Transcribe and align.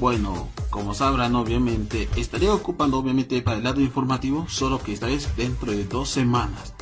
Bueno, 0.00 0.48
como 0.70 0.94
sabrán, 0.94 1.34
obviamente, 1.34 2.08
estaré 2.16 2.48
ocupando 2.48 2.96
obviamente 2.96 3.42
para 3.42 3.58
el 3.58 3.64
lado 3.64 3.82
informativo, 3.82 4.46
solo 4.48 4.82
que 4.82 4.94
esta 4.94 5.08
vez 5.08 5.28
dentro 5.36 5.72
de 5.72 5.84
dos 5.84 6.08
semanas. 6.08 6.72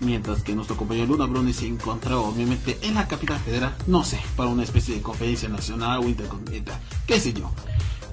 Mientras 0.00 0.42
que 0.42 0.54
nuestro 0.54 0.74
compañero 0.74 1.08
Luna 1.08 1.26
Bruni 1.26 1.52
se 1.52 1.66
encuentra 1.66 2.16
obviamente 2.16 2.78
en 2.80 2.94
la 2.94 3.06
capital 3.08 3.38
federal, 3.40 3.76
no 3.86 4.04
sé, 4.04 4.18
para 4.36 4.48
una 4.48 4.62
especie 4.62 4.94
de 4.94 5.02
conferencia 5.02 5.50
nacional 5.50 6.00
o 6.00 6.08
intercontinental, 6.08 6.80
qué 7.06 7.20
sé 7.20 7.34
yo. 7.34 7.50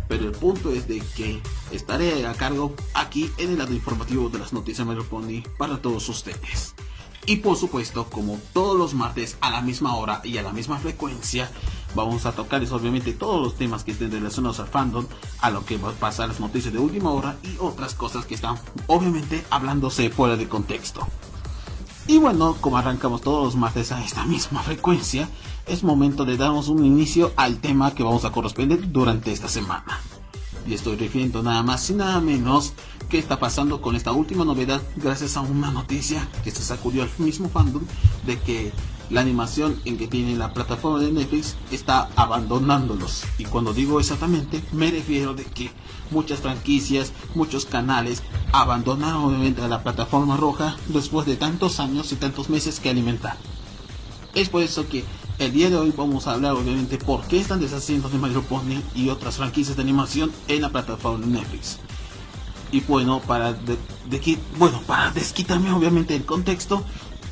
Pero 0.10 0.26
el 0.26 0.34
punto 0.34 0.74
es 0.74 0.90
de 0.90 1.00
que 1.00 1.42
estaré 1.72 2.28
a 2.28 2.34
cargo 2.34 2.76
aquí 2.94 3.32
en 3.38 3.52
el 3.52 3.60
lado 3.60 3.74
informativo 3.74 4.28
de 4.28 4.40
las 4.40 4.52
noticias 4.52 4.86
Pony 5.10 5.42
para 5.58 5.82
todos 5.82 6.10
ustedes. 6.10 6.76
Y 7.26 7.38
por 7.38 7.56
supuesto, 7.56 8.10
como 8.10 8.38
todos 8.52 8.78
los 8.78 8.94
martes 8.94 9.38
a 9.40 9.50
la 9.50 9.62
misma 9.62 9.96
hora 9.96 10.20
y 10.26 10.38
a 10.38 10.42
la 10.42 10.52
misma 10.52 10.78
frecuencia, 10.80 11.50
vamos 11.96 12.26
a 12.26 12.32
tocarles 12.32 12.72
obviamente 12.72 13.14
todos 13.14 13.42
los 13.42 13.56
temas 13.56 13.84
que 13.84 13.92
estén 13.92 14.12
relacionados 14.12 14.60
al 14.60 14.68
fandom, 14.68 15.06
a 15.42 15.52
lo 15.52 15.66
que 15.66 15.78
va 15.78 15.90
a 15.90 15.94
pasar 15.94 16.28
las 16.28 16.40
noticias 16.40 16.74
de 16.74 16.80
última 16.80 17.12
hora 17.12 17.38
y 17.44 17.56
otras 17.60 17.94
cosas 17.96 18.26
que 18.26 18.36
están 18.36 18.56
obviamente 18.88 19.44
hablándose 19.50 20.10
fuera 20.10 20.36
de 20.36 20.48
contexto. 20.48 21.08
Y 22.06 22.18
bueno, 22.18 22.58
como 22.60 22.78
arrancamos 22.78 23.22
todos 23.22 23.46
los 23.46 23.56
martes 23.56 23.92
a 23.94 24.04
esta 24.04 24.26
misma 24.26 24.62
frecuencia, 24.62 25.30
es 25.68 25.84
momento 25.84 26.26
de 26.26 26.36
darnos 26.36 26.68
un 26.68 26.86
inicio 26.86 27.32
al 27.38 27.60
tema 27.60 27.96
que 27.96 28.04
vamos 28.04 28.26
a 28.26 28.32
corresponder 28.32 28.92
durante 28.92 29.32
esta 29.32 29.48
semana. 29.48 30.00
Y 30.68 30.74
estoy 30.74 30.98
refiriendo 30.98 31.44
nada 31.44 31.64
más 31.64 31.90
y 31.90 31.94
nada 31.94 32.20
menos 32.20 32.74
que 33.10 33.20
está 33.20 33.40
pasando 33.40 33.82
con 33.82 33.96
esta 33.96 34.12
última 34.12 34.44
novedad 34.44 34.82
gracias 34.96 35.38
a 35.38 35.42
una 35.42 35.72
noticia 35.72 36.28
que 36.44 36.52
se 36.52 36.64
sacudió 36.64 37.04
al 37.04 37.10
mismo 37.20 37.50
fandom 37.50 37.84
de 38.26 38.40
que 38.40 38.72
la 39.10 39.22
animación 39.22 39.80
en 39.86 39.98
que 39.98 40.08
tiene 40.08 40.36
la 40.36 40.54
plataforma 40.54 41.00
de 41.00 41.12
Netflix 41.12 41.56
está 41.72 42.10
abandonándolos. 42.16 43.24
Y 43.38 43.46
cuando 43.46 43.74
digo 43.74 44.00
exactamente, 44.00 44.64
me 44.72 44.92
refiero 44.92 45.34
de 45.34 45.46
que 45.46 45.72
muchas 46.12 46.40
franquicias, 46.40 47.12
muchos 47.36 47.66
canales 47.66 48.24
abandonaron 48.52 49.26
obviamente 49.26 49.62
a 49.62 49.68
la 49.68 49.84
plataforma 49.84 50.38
roja 50.38 50.78
después 50.88 51.26
de 51.26 51.36
tantos 51.36 51.80
años 51.80 52.12
y 52.12 52.16
tantos 52.16 52.50
meses 52.50 52.80
que 52.80 52.90
alimentar. 52.90 53.38
Es 54.34 54.50
por 54.50 54.64
eso 54.64 54.88
que 54.88 55.04
el 55.40 55.52
día 55.52 55.70
de 55.70 55.78
hoy 55.78 55.94
vamos 55.96 56.28
a 56.28 56.34
hablar 56.34 56.54
obviamente 56.54 56.98
por 56.98 57.26
qué 57.28 57.40
están 57.40 57.60
deshaciendo 57.60 58.10
de 58.10 58.18
My 58.18 58.30
Pony 58.42 58.82
y 58.96 59.10
otras 59.10 59.38
franquicias 59.38 59.76
de 59.76 59.84
animación 59.84 60.32
en 60.48 60.62
la 60.62 60.70
plataforma 60.70 61.26
de 61.26 61.32
Netflix. 61.32 61.80
Y 62.72 62.82
bueno, 62.82 63.20
para 63.20 63.54
de, 63.54 63.78
bueno, 64.58 64.82
para 64.88 65.12
desquitarme 65.12 65.72
obviamente 65.72 66.16
el 66.16 66.26
contexto, 66.26 66.84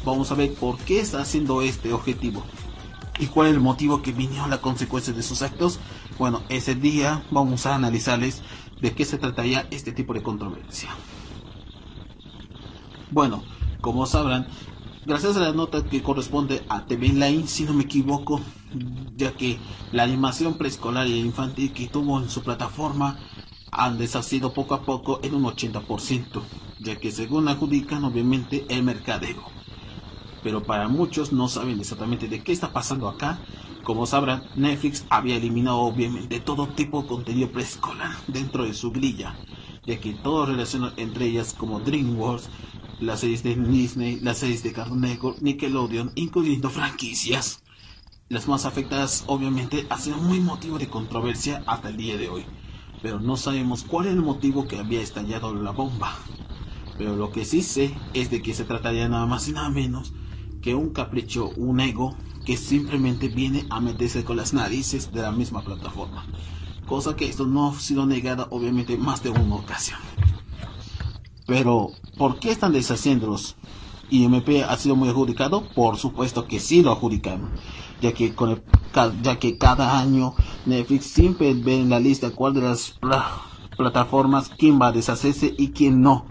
vamos 0.05 0.31
a 0.31 0.35
ver 0.35 0.53
por 0.53 0.77
qué 0.80 0.99
está 0.99 1.21
haciendo 1.21 1.61
este 1.61 1.94
objetivo 1.94 2.44
y 3.19 3.27
cuál 3.27 3.47
es 3.47 3.53
el 3.53 3.59
motivo 3.59 4.02
que 4.02 4.11
vino 4.11 4.47
la 4.47 4.61
consecuencia 4.61 5.13
de 5.13 5.21
sus 5.21 5.41
actos. 5.41 5.80
Bueno, 6.17 6.41
ese 6.49 6.75
día 6.75 7.23
vamos 7.31 7.66
a 7.66 7.75
analizarles 7.75 8.41
de 8.81 8.93
qué 8.93 9.05
se 9.05 9.17
trataría 9.17 9.67
este 9.70 9.92
tipo 9.92 10.14
de 10.14 10.23
controversia. 10.23 10.89
Bueno, 13.11 13.43
como 13.81 14.05
sabrán, 14.05 14.48
gracias 15.05 15.37
a 15.37 15.42
la 15.42 15.53
nota 15.53 15.83
que 15.83 16.02
corresponde 16.02 16.64
a 16.67 16.86
TV 16.86 17.09
Line, 17.09 17.47
si 17.47 17.64
no 17.64 17.73
me 17.73 17.83
equivoco, 17.83 18.42
ya 19.15 19.33
que 19.33 19.59
la 19.92 20.03
animación 20.03 20.55
preescolar 20.55 21.08
y 21.08 21.20
infantil 21.20 21.73
que 21.73 21.87
tuvo 21.87 22.20
en 22.20 22.30
su 22.30 22.42
plataforma 22.42 23.20
han 23.71 23.97
deshacido 23.97 24.53
poco 24.53 24.73
a 24.73 24.81
poco 24.81 25.20
en 25.23 25.36
un 25.36 25.43
80%, 25.43 26.42
ya 26.80 26.95
que 26.95 27.11
según 27.11 27.47
adjudican 27.47 28.03
obviamente 28.03 28.65
el 28.70 28.83
mercadeo 28.83 29.61
pero 30.43 30.63
para 30.63 30.87
muchos 30.87 31.31
no 31.31 31.47
saben 31.47 31.79
exactamente 31.79 32.27
de 32.27 32.43
qué 32.43 32.52
está 32.52 32.73
pasando 32.73 33.07
acá. 33.07 33.39
Como 33.83 34.05
sabrán, 34.05 34.43
Netflix 34.55 35.05
había 35.09 35.37
eliminado 35.37 35.79
obviamente 35.79 36.39
todo 36.39 36.67
tipo 36.67 37.02
de 37.02 37.07
contenido 37.07 37.52
preescolar 37.52 38.11
dentro 38.27 38.63
de 38.63 38.73
su 38.73 38.91
grilla, 38.91 39.35
ya 39.85 39.99
que 39.99 40.13
todo 40.13 40.45
relaciona 40.45 40.93
entre 40.97 41.25
ellas 41.25 41.53
como 41.53 41.79
DreamWorks, 41.79 42.49
las 42.99 43.21
series 43.21 43.43
de 43.43 43.55
Disney, 43.55 44.19
las 44.19 44.37
series 44.37 44.61
de 44.63 44.73
Cartoon 44.73 45.02
Network, 45.02 45.41
Nickelodeon, 45.41 46.11
incluyendo 46.15 46.69
franquicias. 46.69 47.63
Las 48.29 48.47
más 48.47 48.65
afectadas 48.65 49.23
obviamente 49.27 49.85
han 49.89 49.99
sido 49.99 50.17
muy 50.17 50.39
motivo 50.39 50.77
de 50.77 50.87
controversia 50.87 51.63
hasta 51.65 51.89
el 51.89 51.97
día 51.97 52.17
de 52.17 52.29
hoy, 52.29 52.45
pero 53.02 53.19
no 53.19 53.35
sabemos 53.35 53.83
cuál 53.83 54.05
es 54.05 54.13
el 54.13 54.21
motivo 54.21 54.67
que 54.67 54.77
había 54.77 55.02
estallado 55.02 55.53
la 55.53 55.71
bomba. 55.71 56.15
Pero 56.97 57.15
lo 57.15 57.31
que 57.31 57.45
sí 57.45 57.63
sé 57.63 57.97
es 58.13 58.29
de 58.29 58.43
que 58.43 58.53
se 58.53 58.63
trataría 58.63 59.09
nada 59.09 59.25
más 59.25 59.47
y 59.47 59.53
nada 59.53 59.69
menos 59.69 60.13
que 60.61 60.76
un 60.76 60.92
capricho, 60.92 61.49
un 61.58 61.80
ego 61.80 62.16
que 62.45 62.58
simplemente 62.58 63.27
viene 63.27 63.66
a 63.70 63.80
meterse 63.80 64.23
con 64.23 64.38
las 64.38 64.54
narices 64.54 65.11
de 65.11 65.22
la 65.22 65.32
misma 65.32 65.61
plataforma. 65.64 66.26
Cosa 66.88 67.16
que 67.16 67.26
esto 67.27 67.45
no 67.45 67.70
ha 67.70 67.80
sido 67.80 68.05
negada 68.05 68.48
obviamente 68.49 68.98
más 68.98 69.23
de 69.23 69.30
una 69.30 69.55
ocasión. 69.55 70.00
Pero, 71.45 71.92
¿por 72.17 72.39
qué 72.39 72.52
están 72.52 72.73
deshaciéndolos? 72.73 73.55
IMP 74.10 74.64
ha 74.67 74.76
sido 74.77 74.95
muy 74.95 75.10
adjudicado, 75.10 75.64
por 75.73 75.98
supuesto 75.98 76.45
que 76.45 76.60
sí 76.60 76.82
lo 76.82 76.92
adjudicaron, 76.92 77.50
ya 78.02 78.11
que 78.11 78.33
ya 79.21 79.39
que 79.39 79.58
cada 79.58 80.00
año 80.00 80.33
Netflix 80.66 81.05
siempre 81.05 81.54
ve 81.54 81.80
en 81.80 81.89
la 81.89 82.00
lista 82.00 82.32
cuál 82.32 82.54
de 82.54 82.61
las 82.61 83.00
plataformas 83.77 84.50
quién 84.50 84.82
va 84.82 84.88
a 84.88 84.92
deshacerse 84.92 85.55
y 85.58 85.70
quién 85.70 86.02
no. 86.02 86.26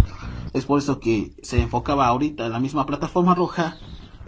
Es 0.52 0.66
por 0.66 0.78
eso 0.78 1.00
que 1.00 1.32
se 1.42 1.62
enfocaba 1.62 2.06
ahorita 2.06 2.44
en 2.44 2.52
la 2.52 2.60
misma 2.60 2.84
plataforma 2.84 3.34
roja 3.34 3.78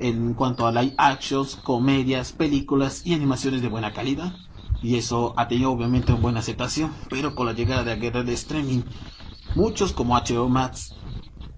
en 0.03 0.35
cuanto 0.35 0.67
a 0.67 0.73
live 0.73 0.95
actions, 0.99 1.57
comedias, 1.57 2.33
películas 2.33 3.03
y 3.07 3.15
animaciones 3.15 3.63
de 3.63 3.69
buena 3.69 3.93
calidad. 3.93 4.35
Y 4.83 4.97
eso 4.97 5.33
ha 5.37 5.49
tenido 5.49 5.71
obviamente 5.71 6.13
una 6.13 6.21
buena 6.21 6.41
aceptación, 6.41 6.93
pero 7.09 7.35
con 7.35 7.47
la 7.47 7.53
llegada 7.53 7.85
de 7.85 7.95
la 7.95 8.01
guerra 8.01 8.25
de 8.25 8.33
streaming, 8.33 8.83
muchos 9.55 9.93
como 9.93 10.17
HBO 10.17 10.49
Max, 10.49 10.97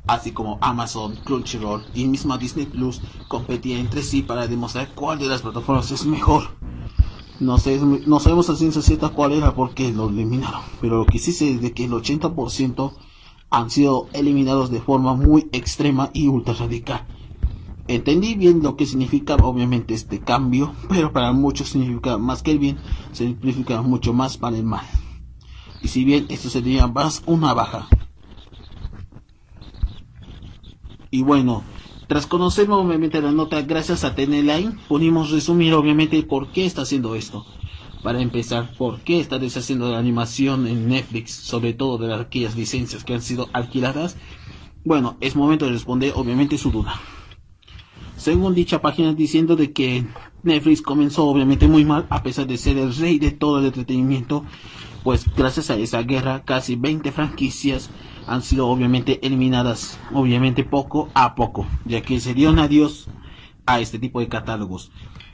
así 0.06 0.32
como 0.32 0.58
Amazon, 0.60 1.16
Crunchyroll 1.24 1.84
y 1.94 2.04
misma 2.04 2.36
Disney 2.36 2.66
Plus 2.66 3.00
competían 3.28 3.80
entre 3.80 4.02
sí 4.02 4.22
para 4.22 4.46
demostrar 4.46 4.90
cuál 4.94 5.18
de 5.18 5.28
las 5.28 5.42
plataformas 5.42 5.90
es 5.90 6.04
mejor. 6.04 6.42
No, 7.40 7.58
sé, 7.58 7.78
no 7.78 8.20
sabemos 8.20 8.48
a 8.50 8.56
ciencia 8.56 8.82
cierta 8.82 9.08
cuál 9.08 9.32
era 9.32 9.54
porque 9.54 9.90
lo 9.90 10.08
eliminaron, 10.08 10.60
pero 10.80 10.98
lo 10.98 11.06
que 11.06 11.18
sí 11.18 11.32
sé 11.32 11.50
es 11.50 11.62
de 11.62 11.72
que 11.72 11.84
el 11.84 11.92
80% 11.92 12.92
han 13.50 13.70
sido 13.70 14.08
eliminados 14.12 14.70
de 14.70 14.80
forma 14.80 15.14
muy 15.14 15.48
extrema 15.52 16.10
y 16.12 16.28
ultra 16.28 16.54
radical. 16.54 17.06
Entendí 17.86 18.34
bien 18.34 18.62
lo 18.62 18.76
que 18.76 18.86
significa 18.86 19.34
obviamente 19.34 19.92
este 19.92 20.20
cambio, 20.20 20.74
pero 20.88 21.12
para 21.12 21.32
muchos 21.32 21.68
significa 21.68 22.16
más 22.18 22.42
que 22.42 22.52
el 22.52 22.58
bien, 22.58 22.78
significa 23.12 23.82
mucho 23.82 24.12
más 24.12 24.38
para 24.38 24.56
el 24.56 24.64
mal. 24.64 24.86
Y 25.82 25.88
si 25.88 26.04
bien 26.04 26.26
esto 26.30 26.48
sería 26.48 26.86
más 26.86 27.22
una 27.26 27.52
baja. 27.52 27.88
Y 31.10 31.22
bueno, 31.22 31.62
tras 32.08 32.26
conocer 32.26 32.70
obviamente 32.70 33.20
la 33.20 33.32
nota 33.32 33.60
gracias 33.62 34.02
a 34.02 34.14
TNLine, 34.14 34.78
pudimos 34.88 35.30
resumir 35.30 35.74
obviamente 35.74 36.22
por 36.22 36.52
qué 36.52 36.64
está 36.64 36.82
haciendo 36.82 37.14
esto. 37.14 37.44
Para 38.02 38.20
empezar, 38.20 38.72
por 38.76 39.00
qué 39.00 39.20
está 39.20 39.38
deshaciendo 39.38 39.90
la 39.90 39.98
animación 39.98 40.66
en 40.66 40.88
Netflix, 40.88 41.32
sobre 41.32 41.72
todo 41.74 41.98
de 41.98 42.14
aquellas 42.14 42.56
licencias 42.56 43.04
que 43.04 43.14
han 43.14 43.22
sido 43.22 43.48
alquiladas. 43.52 44.16
Bueno, 44.84 45.16
es 45.20 45.36
momento 45.36 45.66
de 45.66 45.72
responder 45.72 46.12
obviamente 46.14 46.58
su 46.58 46.70
duda 46.70 47.00
según 48.24 48.54
dicha 48.54 48.80
página 48.80 49.12
diciendo 49.12 49.54
de 49.54 49.74
que 49.74 50.06
Netflix 50.44 50.80
comenzó 50.80 51.26
obviamente 51.26 51.68
muy 51.68 51.84
mal 51.84 52.06
a 52.08 52.22
pesar 52.22 52.46
de 52.46 52.56
ser 52.56 52.78
el 52.78 52.96
rey 52.96 53.18
de 53.18 53.32
todo 53.32 53.58
el 53.58 53.66
entretenimiento 53.66 54.46
pues 55.02 55.26
gracias 55.36 55.68
a 55.68 55.76
esa 55.76 56.00
guerra 56.00 56.42
casi 56.42 56.74
20 56.74 57.12
franquicias 57.12 57.90
han 58.26 58.40
sido 58.40 58.68
obviamente 58.68 59.20
eliminadas 59.26 59.98
obviamente 60.14 60.64
poco 60.64 61.10
a 61.12 61.34
poco 61.34 61.66
ya 61.84 62.00
que 62.00 62.18
se 62.18 62.32
dio 62.32 62.48
un 62.48 62.60
adiós 62.60 63.08
a 63.66 63.80
este 63.80 63.98
tipo 63.98 64.20
de 64.20 64.28
catálogos. 64.28 64.90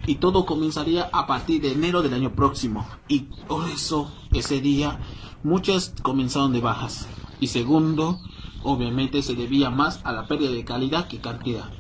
Y 0.07 0.17
todo 0.17 0.47
comenzaría 0.47 1.09
a 1.13 1.27
partir 1.27 1.61
de 1.63 1.73
enero 1.73 2.03
del 2.03 2.15
año 2.15 2.35
próximo 2.35 2.87
y 3.07 3.21
por 3.47 3.69
eso 3.69 4.13
ese 4.33 4.61
día 4.61 4.99
muchas 5.45 5.95
comenzaron 6.03 6.53
de 6.53 6.61
bajas 6.61 7.07
y 7.39 7.47
segundo 7.47 8.19
obviamente 8.65 9.23
se 9.23 9.37
debía 9.37 9.71
más 9.71 10.01
a 10.03 10.13
la 10.13 10.27
pérdida 10.27 10.51
de 10.51 10.65
calidad 10.65 11.07
que 11.07 11.21
cantidad 11.21 11.71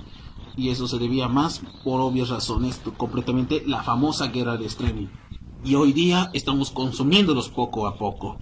y 0.56 0.70
eso 0.70 0.88
se 0.88 0.98
debía 0.98 1.28
más 1.28 1.62
por 1.84 2.00
obvias 2.00 2.28
razones 2.28 2.80
completamente 2.96 3.62
la 3.66 3.82
famosa 3.82 4.28
guerra 4.28 4.56
de 4.56 4.66
streaming. 4.66 5.08
y 5.62 5.74
hoy 5.74 5.92
día 5.92 6.30
estamos 6.32 6.70
consumiéndolos 6.70 7.50
poco 7.50 7.86
a 7.86 7.96
poco. 7.96 8.38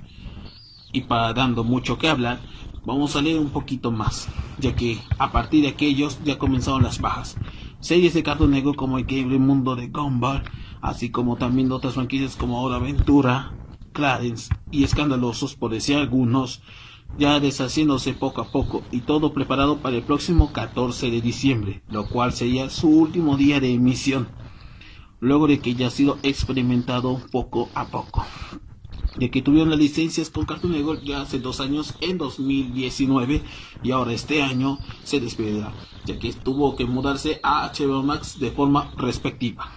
Y 0.92 1.02
para 1.02 1.32
dando 1.34 1.64
mucho 1.64 1.98
que 1.98 2.08
hablar, 2.08 2.40
vamos 2.84 3.16
a 3.16 3.22
leer 3.22 3.38
un 3.38 3.50
poquito 3.50 3.90
más, 3.90 4.28
ya 4.58 4.74
que 4.74 4.98
a 5.18 5.32
partir 5.32 5.62
de 5.62 5.68
aquellos 5.68 6.18
ya 6.24 6.38
comenzaron 6.38 6.82
las 6.82 7.00
bajas. 7.00 7.36
Series 7.80 8.14
de 8.14 8.22
Cartoon 8.22 8.52
Network 8.52 8.78
como 8.78 8.98
el 8.98 9.04
Increíble 9.04 9.38
Mundo 9.38 9.76
de 9.76 9.88
Gumball, 9.88 10.42
así 10.80 11.10
como 11.10 11.36
también 11.36 11.70
otras 11.70 11.94
franquicias 11.94 12.36
como 12.36 12.58
Ahora 12.58 12.76
Aventura, 12.76 13.52
Clarence 13.92 14.54
y 14.70 14.84
Escandalosos, 14.84 15.54
por 15.54 15.70
decir 15.70 15.96
algunos, 15.96 16.62
ya 17.16 17.40
deshaciéndose 17.40 18.12
poco 18.12 18.42
a 18.42 18.52
poco 18.52 18.82
y 18.90 19.00
todo 19.00 19.32
preparado 19.32 19.78
para 19.78 19.96
el 19.96 20.02
próximo 20.02 20.52
14 20.52 21.10
de 21.10 21.20
diciembre, 21.20 21.82
lo 21.90 22.08
cual 22.08 22.32
sería 22.32 22.70
su 22.70 22.88
último 22.88 23.36
día 23.36 23.60
de 23.60 23.72
emisión, 23.72 24.28
luego 25.20 25.46
de 25.46 25.58
que 25.60 25.74
ya 25.74 25.88
ha 25.88 25.90
sido 25.90 26.18
experimentado 26.22 27.20
poco 27.32 27.68
a 27.74 27.86
poco. 27.86 28.24
De 29.16 29.30
que 29.30 29.42
tuvieron 29.42 29.70
las 29.70 29.80
licencias 29.80 30.30
con 30.30 30.44
Cartoon 30.44 30.74
Network 30.74 31.02
ya 31.02 31.22
hace 31.22 31.40
dos 31.40 31.60
años, 31.60 31.94
en 32.00 32.18
2019, 32.18 33.42
y 33.82 33.90
ahora 33.90 34.12
este 34.12 34.42
año 34.42 34.78
se 35.02 35.18
despedirá, 35.18 35.72
ya 36.04 36.20
que 36.20 36.32
tuvo 36.32 36.76
que 36.76 36.84
mudarse 36.84 37.40
a 37.42 37.72
HBO 37.72 38.04
Max 38.04 38.38
de 38.38 38.52
forma 38.52 38.92
respectiva. 38.96 39.72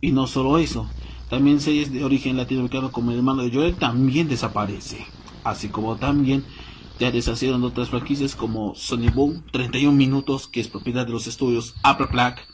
Y 0.00 0.10
no 0.10 0.26
solo 0.26 0.58
eso, 0.58 0.88
también 1.28 1.60
series 1.60 1.92
de 1.92 2.02
origen 2.02 2.36
latinoamericano 2.36 2.90
como 2.90 3.12
el 3.12 3.18
hermano 3.18 3.42
de 3.42 3.52
Joel 3.52 3.76
también 3.76 4.26
desaparece 4.28 5.06
así 5.44 5.68
como 5.68 5.96
también 5.96 6.44
ya 6.98 7.10
deshacieron 7.10 7.64
otras 7.64 7.88
franquicias 7.88 8.36
como 8.36 8.74
Sony 8.74 9.10
Boom 9.14 9.42
31 9.52 9.96
minutos 9.96 10.46
que 10.46 10.60
es 10.60 10.68
propiedad 10.68 11.06
de 11.06 11.12
los 11.12 11.26
estudios 11.26 11.74
Upper 11.84 12.08
Black 12.08 12.46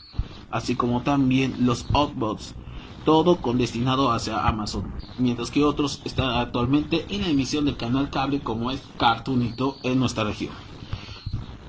así 0.49 0.75
como 0.75 1.03
también 1.03 1.65
los 1.65 1.85
Outbots 1.93 2.55
todo 3.03 3.37
con 3.37 3.57
destinado 3.57 4.11
hacia 4.11 4.47
Amazon 4.47 4.93
mientras 5.17 5.51
que 5.51 5.63
otros 5.63 6.01
están 6.05 6.29
actualmente 6.29 7.05
en 7.09 7.21
la 7.21 7.29
emisión 7.29 7.65
del 7.65 7.77
canal 7.77 8.09
cable 8.09 8.39
como 8.39 8.71
es 8.71 8.81
Cartoonito 8.97 9.77
en 9.83 9.99
nuestra 9.99 10.23
región. 10.23 10.53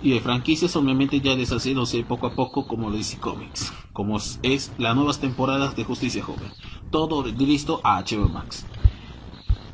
Y 0.00 0.12
de 0.12 0.20
franquicias 0.20 0.76
obviamente 0.76 1.20
ya 1.20 1.34
deshaciéndose 1.34 2.04
poco 2.04 2.28
a 2.28 2.34
poco 2.34 2.68
como 2.68 2.92
DC 2.92 3.18
Comics 3.18 3.72
como 3.92 4.18
es 4.42 4.72
las 4.78 4.94
nuevas 4.94 5.18
temporadas 5.18 5.74
de 5.74 5.82
Justicia 5.82 6.22
Joven 6.22 6.52
todo 6.92 7.26
listo 7.26 7.80
a 7.82 8.00
HBO 8.02 8.28
Max 8.28 8.64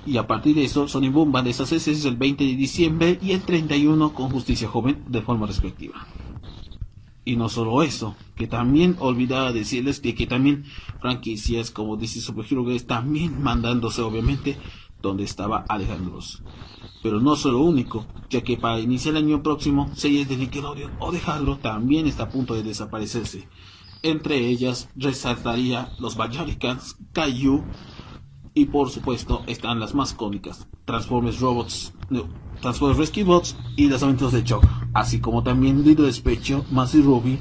y 0.06 0.16
a 0.18 0.26
partir 0.26 0.54
de 0.54 0.64
eso, 0.64 0.88
Sony 0.88 1.10
Boom 1.10 1.34
va 1.34 1.40
a 1.40 1.42
deshacerse 1.42 1.92
el 2.08 2.16
20 2.16 2.44
de 2.44 2.56
diciembre 2.56 3.18
y 3.22 3.32
el 3.32 3.42
31 3.42 4.12
con 4.12 4.30
Justicia 4.30 4.68
Joven 4.68 5.04
de 5.08 5.22
forma 5.22 5.46
respectiva. 5.46 6.06
Y 7.24 7.36
no 7.36 7.48
solo 7.48 7.82
eso, 7.82 8.16
que 8.36 8.46
también 8.46 8.96
olvidaba 8.98 9.52
decirles 9.52 10.00
que, 10.00 10.14
que 10.14 10.26
también 10.26 10.64
franquicias 11.00 11.70
como 11.70 11.96
DC 11.96 12.20
Super 12.20 12.44
Hero 12.50 12.66
también 12.86 13.42
mandándose 13.42 14.02
obviamente 14.02 14.58
donde 15.00 15.24
estaba 15.24 15.64
Alejandros. 15.68 16.42
Pero 17.02 17.20
no 17.20 17.36
solo 17.36 17.60
único, 17.60 18.06
ya 18.30 18.42
que 18.42 18.56
para 18.56 18.80
iniciar 18.80 19.16
el 19.16 19.24
año 19.24 19.42
próximo, 19.42 19.90
series 19.94 20.28
de 20.28 20.36
Nickelodeon 20.36 20.92
o 20.98 21.12
de 21.12 21.20
también 21.62 22.06
está 22.06 22.24
a 22.24 22.28
punto 22.28 22.54
de 22.54 22.62
desaparecerse. 22.62 23.48
Entre 24.02 24.36
ellas 24.36 24.90
resaltaría 24.96 25.90
los 25.98 26.16
Bajaricans, 26.16 26.96
Caillou, 27.12 27.64
y 28.54 28.66
por 28.66 28.90
supuesto 28.90 29.42
están 29.46 29.80
las 29.80 29.94
más 29.94 30.14
cómicas, 30.14 30.66
Transformers 30.84 31.40
Robots, 31.40 31.92
Transformers 32.60 32.98
Rescue 32.98 33.24
Bots 33.24 33.56
y 33.76 33.88
las 33.88 34.02
aventuras 34.02 34.32
de 34.32 34.44
Chuck, 34.44 34.64
así 34.94 35.20
como 35.20 35.42
también 35.42 35.84
Little 35.84 36.06
Despecho, 36.06 36.64
Massey 36.70 37.02
Ruby, 37.02 37.38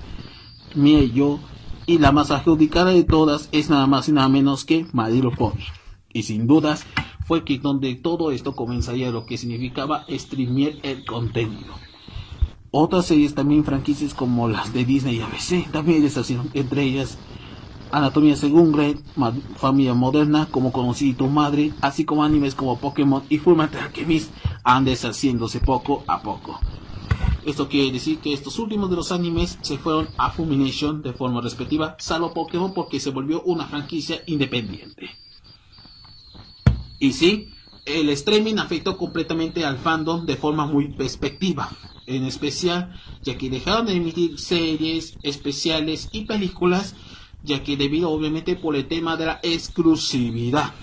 Mia 0.76 1.00
y 1.00 1.12
yo, 1.12 1.40
y 1.86 2.00
la 2.00 2.12
más 2.12 2.32
adjudicada 2.32 2.92
de 2.92 3.04
todas 3.04 3.50
es 3.52 3.70
nada 3.70 3.86
más 3.88 4.10
y 4.10 4.12
nada 4.12 4.30
menos 4.30 4.66
que 4.66 4.88
Little 4.94 5.32
Pony. 5.38 5.64
Y 6.12 6.24
sin 6.24 6.48
dudas 6.48 6.86
fue 7.26 7.44
que 7.44 7.60
donde 7.60 7.96
todo 7.96 8.32
esto 8.32 8.56
comenzaría 8.56 9.12
lo 9.12 9.26
que 9.26 9.38
significaba 9.38 10.06
streamear 10.10 10.74
el 10.84 11.06
contenido. 11.06 11.74
Otras 12.72 13.06
series 13.06 13.36
también 13.36 13.64
franquicias 13.64 14.14
como 14.14 14.48
las 14.48 14.74
de 14.74 14.84
Disney 14.84 15.18
y 15.18 15.22
ABC 15.22 15.72
también 15.72 16.02
deshacieron, 16.02 16.50
entre 16.54 16.84
ellas 16.84 17.20
Anatomía 17.94 18.36
según 18.36 18.72
Grey, 18.72 18.96
Familia 19.58 19.94
Moderna, 19.94 20.48
como 20.50 20.72
conocí 20.72 21.14
tu 21.14 21.28
madre, 21.28 21.74
así 21.80 22.06
como 22.06 22.24
animes 22.24 22.56
como 22.56 22.80
Pokémon 22.80 23.22
y 23.30 23.38
Fullmetal 23.38 23.84
Alchemist 23.84 24.34
han 24.64 24.84
deshaciéndose 24.84 25.60
poco 25.60 26.04
a 26.08 26.24
poco. 26.24 26.60
Esto 27.46 27.70
quiere 27.70 27.92
decir 27.92 28.18
que 28.18 28.34
estos 28.34 28.58
últimos 28.58 28.90
de 28.90 28.96
los 28.96 29.12
animes 29.12 29.60
se 29.62 29.78
fueron 29.78 30.08
a 30.18 30.32
Fumination 30.32 31.04
de 31.04 31.14
forma 31.14 31.40
respectiva, 31.40 31.96
salvo 32.00 32.34
Pokémon 32.34 32.74
porque 32.74 33.00
se 33.00 33.12
volvió 33.12 33.44
una 33.44 33.68
franquicia 33.68 34.24
independiente. 34.26 35.12
Y 36.98 37.14
sí, 37.14 37.50
el 37.86 38.10
streaming 38.10 38.56
afectó 38.56 38.98
completamente 38.98 39.66
al 39.66 39.78
fandom 39.78 40.26
de 40.26 40.36
forma 40.36 40.66
muy 40.66 40.94
perspectiva, 40.94 41.70
en 42.08 42.24
especial 42.26 43.00
ya 43.22 43.38
que 43.38 43.52
dejaron 43.52 43.86
de 43.86 43.94
emitir 43.94 44.40
series 44.40 45.16
especiales 45.22 46.10
y 46.12 46.26
películas 46.26 46.96
ya 47.44 47.62
que 47.62 47.78
debido 47.78 48.10
obviamente 48.10 48.56
por 48.56 48.76
el 48.76 48.88
tema 48.88 49.18
de 49.18 49.26
la 49.26 49.40
exclusividad. 49.44 50.74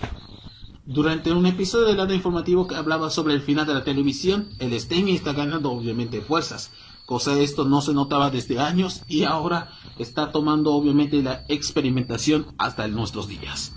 Durante 0.84 1.32
un 1.32 1.46
episodio 1.46 1.86
del 1.86 1.96
lado 1.96 2.14
informativo 2.14 2.66
que 2.66 2.74
hablaba 2.74 3.10
sobre 3.10 3.34
el 3.34 3.42
final 3.42 3.66
de 3.66 3.74
la 3.74 3.84
televisión, 3.84 4.48
el 4.58 4.72
streaming 4.74 5.14
está 5.14 5.32
ganando 5.32 5.70
obviamente 5.72 6.20
fuerzas, 6.20 6.70
cosa 7.06 7.34
de 7.34 7.44
esto 7.44 7.64
no 7.64 7.80
se 7.80 7.94
notaba 7.94 8.30
desde 8.30 8.58
años 8.58 9.02
y 9.08 9.24
ahora 9.24 9.70
está 9.98 10.32
tomando 10.32 10.74
obviamente 10.74 11.22
la 11.22 11.44
experimentación 11.48 12.46
hasta 12.58 12.88
nuestros 12.88 13.28
días. 13.28 13.72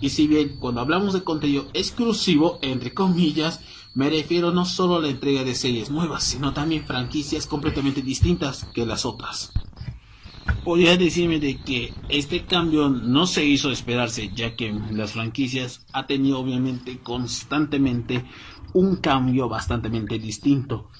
Y 0.00 0.10
si 0.10 0.26
bien 0.26 0.56
cuando 0.58 0.80
hablamos 0.80 1.12
de 1.12 1.24
contenido 1.24 1.66
exclusivo, 1.74 2.58
entre 2.62 2.92
comillas, 2.92 3.60
me 3.94 4.10
refiero 4.10 4.52
no 4.52 4.64
solo 4.64 4.96
a 4.96 5.00
la 5.00 5.08
entrega 5.08 5.44
de 5.44 5.54
series 5.54 5.90
nuevas, 5.90 6.24
sino 6.24 6.52
también 6.52 6.84
franquicias 6.84 7.46
completamente 7.46 8.02
distintas 8.02 8.64
que 8.74 8.86
las 8.86 9.04
otras 9.06 9.52
podría 10.64 10.96
decirme 10.96 11.40
de 11.40 11.56
que 11.56 11.92
este 12.08 12.44
cambio 12.44 12.88
no 12.88 13.26
se 13.26 13.44
hizo 13.44 13.70
esperarse, 13.70 14.30
ya 14.34 14.54
que 14.56 14.72
las 14.90 15.12
franquicias 15.12 15.86
ha 15.92 16.06
tenido 16.06 16.40
obviamente 16.40 16.98
constantemente 16.98 18.24
un 18.74 18.96
cambio 18.96 19.48
bastante 19.48 19.88
distinto, 20.18 20.90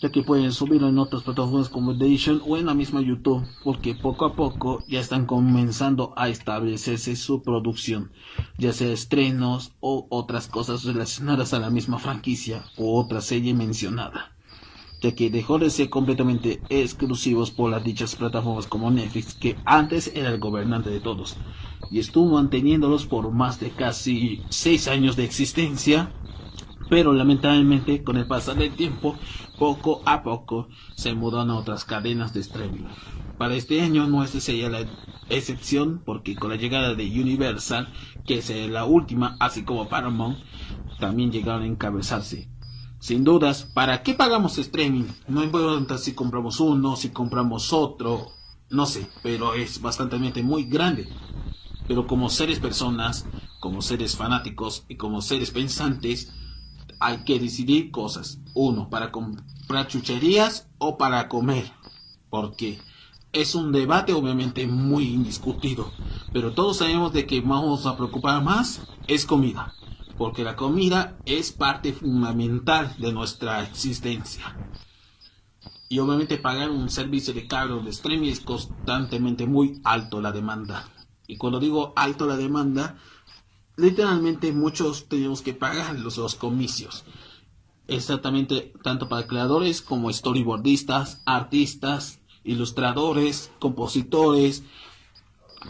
ya 0.00 0.10
que 0.10 0.22
pueden 0.22 0.52
subirlo 0.52 0.88
en 0.88 0.98
otras 0.98 1.22
plataformas 1.22 1.68
como 1.68 1.92
Edition 1.92 2.42
o 2.46 2.56
en 2.56 2.66
la 2.66 2.74
misma 2.74 3.00
YouTube, 3.00 3.46
porque 3.64 3.94
poco 3.94 4.24
a 4.26 4.34
poco 4.34 4.84
ya 4.86 5.00
están 5.00 5.26
comenzando 5.26 6.12
a 6.16 6.28
establecerse 6.28 7.16
su 7.16 7.42
producción, 7.42 8.12
ya 8.58 8.72
sea 8.72 8.92
estrenos 8.92 9.72
o 9.80 10.06
otras 10.10 10.46
cosas 10.46 10.84
relacionadas 10.84 11.54
a 11.54 11.58
la 11.58 11.70
misma 11.70 11.98
franquicia 11.98 12.64
o 12.76 13.00
otra 13.00 13.20
serie 13.20 13.54
mencionada 13.54 14.32
ya 15.00 15.14
que 15.14 15.30
dejó 15.30 15.58
de 15.58 15.70
ser 15.70 15.88
completamente 15.88 16.60
exclusivos 16.68 17.50
por 17.50 17.70
las 17.70 17.82
dichas 17.82 18.16
plataformas 18.16 18.66
como 18.66 18.90
Netflix, 18.90 19.34
que 19.34 19.56
antes 19.64 20.12
era 20.14 20.28
el 20.28 20.38
gobernante 20.38 20.90
de 20.90 21.00
todos, 21.00 21.36
y 21.90 21.98
estuvo 21.98 22.34
manteniéndolos 22.34 23.06
por 23.06 23.30
más 23.30 23.60
de 23.60 23.70
casi 23.70 24.42
seis 24.50 24.88
años 24.88 25.16
de 25.16 25.24
existencia, 25.24 26.12
pero 26.90 27.12
lamentablemente 27.12 28.02
con 28.02 28.16
el 28.16 28.26
pasar 28.26 28.56
del 28.56 28.72
tiempo, 28.72 29.16
poco 29.58 30.02
a 30.04 30.22
poco 30.22 30.68
se 30.96 31.14
mudan 31.14 31.50
a 31.50 31.56
otras 31.56 31.84
cadenas 31.84 32.34
de 32.34 32.40
streaming. 32.40 32.84
Para 33.38 33.54
este 33.54 33.80
año 33.80 34.06
no 34.06 34.26
sería 34.26 34.68
la 34.68 34.86
excepción, 35.30 36.02
porque 36.04 36.34
con 36.34 36.50
la 36.50 36.56
llegada 36.56 36.94
de 36.94 37.04
Universal, 37.04 37.88
que 38.26 38.38
es 38.38 38.50
la 38.50 38.84
última, 38.84 39.36
así 39.40 39.62
como 39.62 39.88
Paramount, 39.88 40.38
también 40.98 41.32
llegaron 41.32 41.62
a 41.62 41.66
encabezarse 41.66 42.50
sin 43.00 43.24
dudas, 43.24 43.64
¿para 43.64 44.02
qué 44.02 44.12
pagamos 44.12 44.58
streaming? 44.58 45.06
No 45.26 45.42
importa 45.42 45.96
si 45.96 46.12
compramos 46.12 46.60
uno, 46.60 46.96
si 46.96 47.08
compramos 47.08 47.72
otro, 47.72 48.26
no 48.68 48.84
sé, 48.84 49.08
pero 49.22 49.54
es 49.54 49.80
bastante 49.80 50.18
muy 50.42 50.64
grande. 50.64 51.08
Pero 51.88 52.06
como 52.06 52.28
seres 52.28 52.60
personas, 52.60 53.24
como 53.58 53.80
seres 53.80 54.16
fanáticos 54.16 54.84
y 54.86 54.96
como 54.96 55.22
seres 55.22 55.50
pensantes, 55.50 56.30
hay 57.00 57.24
que 57.24 57.38
decidir 57.38 57.90
cosas. 57.90 58.38
Uno, 58.54 58.90
para 58.90 59.10
comprar 59.10 59.88
chucherías 59.88 60.68
o 60.76 60.98
para 60.98 61.26
comer. 61.28 61.72
Porque 62.28 62.78
es 63.32 63.54
un 63.54 63.72
debate 63.72 64.12
obviamente 64.12 64.66
muy 64.66 65.08
indiscutido. 65.08 65.90
Pero 66.34 66.52
todos 66.52 66.76
sabemos 66.76 67.14
de 67.14 67.26
que 67.26 67.40
vamos 67.40 67.86
a 67.86 67.96
preocupar 67.96 68.44
más 68.44 68.82
es 69.08 69.24
comida 69.24 69.74
porque 70.20 70.44
la 70.44 70.54
comida 70.54 71.16
es 71.24 71.50
parte 71.50 71.94
fundamental 71.94 72.94
de 72.98 73.10
nuestra 73.10 73.62
existencia. 73.62 74.54
Y 75.88 75.98
obviamente 75.98 76.36
pagar 76.36 76.68
un 76.68 76.90
servicio 76.90 77.32
de 77.32 77.46
cargo 77.46 77.80
de 77.80 77.88
streaming 77.88 78.28
es 78.28 78.40
constantemente 78.40 79.46
muy 79.46 79.80
alto 79.82 80.20
la 80.20 80.30
demanda. 80.30 80.90
Y 81.26 81.38
cuando 81.38 81.58
digo 81.58 81.94
alto 81.96 82.26
la 82.26 82.36
demanda, 82.36 82.98
literalmente 83.78 84.52
muchos 84.52 85.08
tenemos 85.08 85.40
que 85.40 85.54
pagar 85.54 85.98
los, 85.98 86.34
comicios. 86.34 87.06
Exactamente 87.88 88.74
tanto 88.82 89.08
para 89.08 89.26
creadores 89.26 89.80
como 89.80 90.12
storyboardistas, 90.12 91.22
artistas, 91.24 92.20
ilustradores, 92.44 93.50
compositores, 93.58 94.64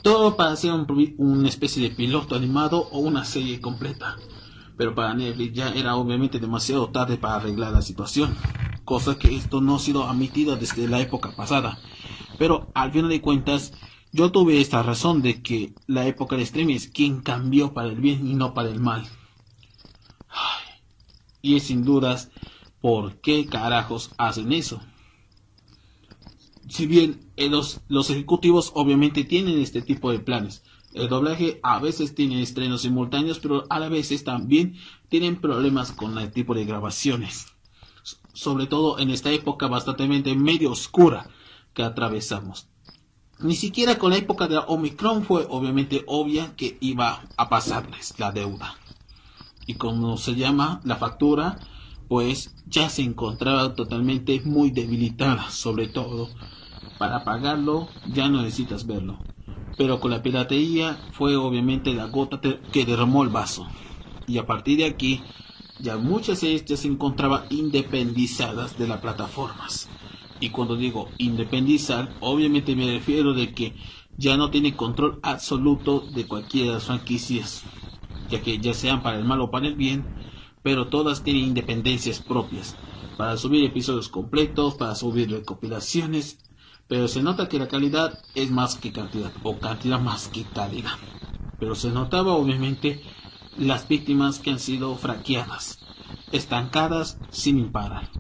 Todo 0.03 0.37
para 0.37 0.53
hacer 0.53 0.73
un, 0.73 0.87
una 1.19 1.49
especie 1.49 1.89
de 1.89 1.95
piloto 1.95 2.35
animado 2.35 2.89
o 2.91 2.99
una 2.99 3.25
serie 3.25 3.61
completa. 3.61 4.17
Pero 4.81 4.95
para 4.95 5.13
Netflix 5.13 5.53
ya 5.53 5.69
era 5.75 5.95
obviamente 5.95 6.39
demasiado 6.39 6.89
tarde 6.89 7.19
para 7.19 7.35
arreglar 7.35 7.71
la 7.71 7.83
situación. 7.83 8.35
Cosa 8.87 9.19
que 9.19 9.37
esto 9.37 9.61
no 9.61 9.77
ha 9.77 9.79
sido 9.79 10.09
admitido 10.09 10.57
desde 10.57 10.89
la 10.89 11.01
época 11.01 11.37
pasada. 11.37 11.79
Pero 12.39 12.71
al 12.75 12.91
final 12.91 13.11
de 13.11 13.21
cuentas, 13.21 13.75
yo 14.11 14.33
tuve 14.33 14.59
esta 14.59 14.83
razón 14.83 15.21
de 15.21 15.43
que 15.43 15.75
la 15.87 16.07
época 16.07 16.37
de 16.37 16.45
streaming 16.45 16.77
es 16.77 16.89
quien 16.89 17.21
cambió 17.21 17.75
para 17.75 17.89
el 17.89 18.01
bien 18.01 18.27
y 18.27 18.33
no 18.33 18.55
para 18.55 18.71
el 18.71 18.81
mal. 18.81 19.07
y 21.43 21.57
es 21.57 21.65
sin 21.65 21.85
dudas 21.85 22.31
por 22.81 23.21
qué 23.21 23.45
carajos 23.45 24.13
hacen 24.17 24.51
eso 24.51 24.81
si 26.71 26.87
bien 26.87 27.21
eh, 27.37 27.49
los, 27.51 27.81
los 27.89 28.11
ejecutivos 28.11 28.71
obviamente 28.75 29.25
tienen 29.25 29.59
este 29.59 29.83
tipo 29.83 30.13
de 30.13 30.21
planes, 30.21 30.63
el 30.93 31.09
doblaje 31.09 31.61
a 31.63 31.79
veces 31.79 32.15
tiene 32.15 32.43
estrenos 32.43 32.83
simultáneos, 32.83 33.39
pero 33.39 33.65
a 33.71 33.79
la 33.79 33.89
vez 33.89 34.25
también 34.25 34.77
tienen 35.09 35.41
problemas 35.41 35.93
con 35.93 36.19
el 36.19 36.33
tipo 36.33 36.55
de 36.55 36.65
grabaciones. 36.65 37.47
Sobre 38.33 38.67
todo 38.67 38.99
en 38.99 39.11
esta 39.11 39.31
época 39.31 39.69
bastante 39.69 40.07
medio 40.07 40.73
oscura 40.73 41.29
que 41.75 41.83
atravesamos. 41.83 42.69
Ni 43.39 43.55
siquiera 43.55 43.99
con 43.99 44.11
la 44.11 44.19
época 44.19 44.49
de 44.49 44.57
la 44.57 44.63
Omicron 44.63 45.25
fue 45.25 45.47
obviamente 45.49 46.05
obvia 46.07 46.55
que 46.57 46.77
iba 46.81 47.23
a 47.37 47.49
pasarles 47.49 48.19
la 48.19 48.33
deuda. 48.33 48.77
Y 49.67 49.75
como 49.75 50.17
se 50.17 50.35
llama 50.35 50.81
la 50.85 50.97
factura, 50.97 51.59
pues 52.09 52.55
ya 52.67 52.91
se 52.91 53.03
encontraba 53.03 53.75
totalmente 53.75 54.41
muy 54.45 54.71
debilitada, 54.71 55.51
sobre 55.51 55.89
todo 55.89 56.29
para 56.99 57.25
pagarlo 57.25 57.89
ya 58.13 58.29
no 58.29 58.43
necesitas 58.43 58.87
verlo. 58.87 59.19
Pero 59.77 60.01
con 60.01 60.11
la 60.11 60.23
piratería 60.23 60.99
fue 61.13 61.37
obviamente 61.37 61.95
la 61.95 62.07
gota 62.07 62.41
que 62.41 62.85
derramó 62.85 63.23
el 63.23 63.29
vaso. 63.29 63.67
Y 64.27 64.39
a 64.39 64.47
partir 64.47 64.79
de 64.79 64.87
aquí, 64.87 65.23
ya 65.79 65.97
muchas 65.97 66.41
series 66.41 66.65
ya 66.65 66.77
se 66.77 66.89
encontraban 66.89 67.45
independizadas 67.51 68.79
de 68.79 68.87
las 68.87 69.01
plataformas. 69.01 69.89
Y 70.41 70.51
cuando 70.51 70.77
digo 70.77 71.09
independizar, 71.19 72.15
obviamente 72.21 72.75
me 72.77 72.91
refiero 72.91 73.35
de 73.35 73.53
que 73.53 73.75
ya 74.17 74.37
no 74.37 74.51
tiene 74.51 74.77
control 74.77 75.19
absoluto 75.23 76.01
de 76.01 76.27
cualquiera 76.27 76.69
de 76.69 76.75
las 76.75 76.85
franquicias, 76.85 77.63
ya 78.31 78.43
que 78.43 78.59
ya 78.59 78.75
sean 78.75 79.03
para 79.03 79.19
el 79.19 79.25
mal 79.25 79.41
o 79.41 79.51
para 79.51 79.67
el 79.67 79.77
bien, 79.77 80.05
pero 80.63 80.89
todas 80.89 81.23
tienen 81.23 81.45
independencias 81.45 82.21
propias, 82.21 82.77
para 83.17 83.37
subir 83.37 83.65
episodios 83.65 84.09
completos, 84.09 84.75
para 84.75 84.95
subir 84.95 85.31
recopilaciones, 85.31 86.39
pero 86.91 87.07
se 87.07 87.23
nota 87.23 87.49
que 87.49 87.61
la 87.61 87.69
calidad 87.69 88.19
es 88.35 88.51
más 88.51 88.75
que 88.75 88.91
cantidad, 88.91 89.31
o 89.45 89.57
cantidad 89.61 90.01
más 90.01 90.27
que 90.27 90.43
calidad. 90.43 90.99
Pero 91.61 91.77
se 91.77 91.91
notaba 91.91 92.35
obviamente 92.35 93.01
las 93.57 93.87
víctimas 93.87 94.41
que 94.41 94.51
han 94.51 94.59
sido 94.59 94.97
fraqueadas, 94.97 95.79
estancadas 96.33 97.17
sin 97.31 97.61
imparar. 97.61 98.11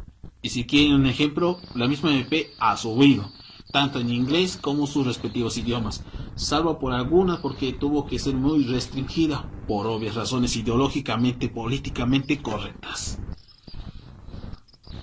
Y 0.40 0.50
si 0.50 0.66
quieren 0.66 0.94
un 0.94 1.06
ejemplo, 1.06 1.58
la 1.74 1.88
misma 1.88 2.14
MP 2.14 2.52
ha 2.60 2.76
subido, 2.76 3.32
tanto 3.72 3.98
en 3.98 4.08
inglés 4.08 4.56
como 4.56 4.86
sus 4.86 5.04
respectivos 5.04 5.58
idiomas, 5.58 6.04
salvo 6.36 6.78
por 6.78 6.92
algunas 6.92 7.40
porque 7.40 7.72
tuvo 7.72 8.06
que 8.06 8.20
ser 8.20 8.34
muy 8.36 8.66
restringida 8.66 9.50
por 9.66 9.88
obvias 9.88 10.14
razones 10.14 10.54
ideológicamente, 10.54 11.48
políticamente 11.48 12.40
correctas 12.40 13.18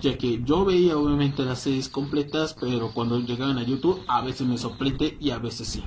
ya 0.00 0.16
que 0.16 0.42
yo 0.44 0.64
veía 0.64 0.96
obviamente 0.96 1.44
las 1.44 1.60
series 1.60 1.88
completas, 1.88 2.54
pero 2.58 2.92
cuando 2.92 3.18
llegaban 3.20 3.58
a 3.58 3.64
YouTube 3.64 4.00
a 4.08 4.20
veces 4.22 4.46
me 4.46 4.58
sorprende 4.58 5.16
y 5.20 5.30
a 5.30 5.38
veces 5.38 5.68
sí. 5.68 5.82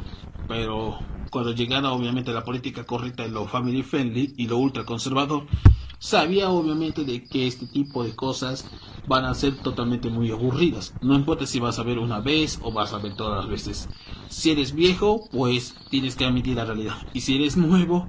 Pero 0.48 1.00
cuando 1.30 1.54
llegaba 1.54 1.94
obviamente 1.94 2.34
la 2.34 2.44
política 2.44 2.84
correcta 2.84 3.26
y 3.26 3.32
lo 3.32 3.48
family 3.48 3.84
friendly 3.84 4.34
y 4.38 4.48
lo 4.48 4.58
ultra 4.58 4.84
conservador, 4.84 5.46
sabía 5.98 6.50
obviamente 6.50 7.06
de 7.06 7.24
que 7.24 7.48
este 7.48 7.68
tipo 7.68 8.04
de 8.04 8.16
cosas 8.16 8.70
van 9.08 9.26
a 9.26 9.34
ser 9.34 9.58
totalmente 9.58 10.10
muy 10.10 10.32
aburridas. 10.32 10.94
No 11.02 11.16
importa 11.16 11.46
si 11.46 11.60
vas 11.60 11.80
a 11.80 11.84
ver 11.84 12.00
una 12.00 12.20
vez 12.20 12.60
o 12.64 12.72
vas 12.72 12.94
a 12.94 12.98
ver 12.98 13.16
todas 13.16 13.38
las 13.40 13.50
veces. 13.50 13.88
Si 14.30 14.52
eres 14.52 14.74
viejo, 14.74 15.30
pues 15.32 15.76
tienes 15.90 16.16
que 16.16 16.26
admitir 16.26 16.58
la 16.58 16.66
realidad. 16.66 16.96
Y 17.14 17.22
si 17.22 17.36
eres 17.36 17.56
nuevo, 17.56 18.08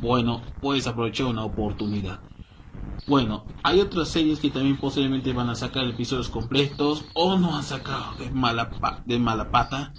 bueno, 0.00 0.40
puedes 0.60 0.86
aprovechar 0.86 1.26
una 1.26 1.44
oportunidad. 1.44 2.20
Bueno, 3.06 3.44
hay 3.62 3.80
otras 3.80 4.08
series 4.08 4.40
que 4.40 4.50
también 4.50 4.78
posiblemente 4.78 5.32
van 5.32 5.48
a 5.48 5.54
sacar 5.54 5.84
episodios 5.84 6.28
completos 6.28 7.04
o 7.14 7.38
no 7.38 7.56
han 7.56 7.62
sacado 7.62 8.16
de 8.18 8.30
mala, 8.32 8.70
de 9.04 9.18
mala 9.20 9.50
pata, 9.52 9.92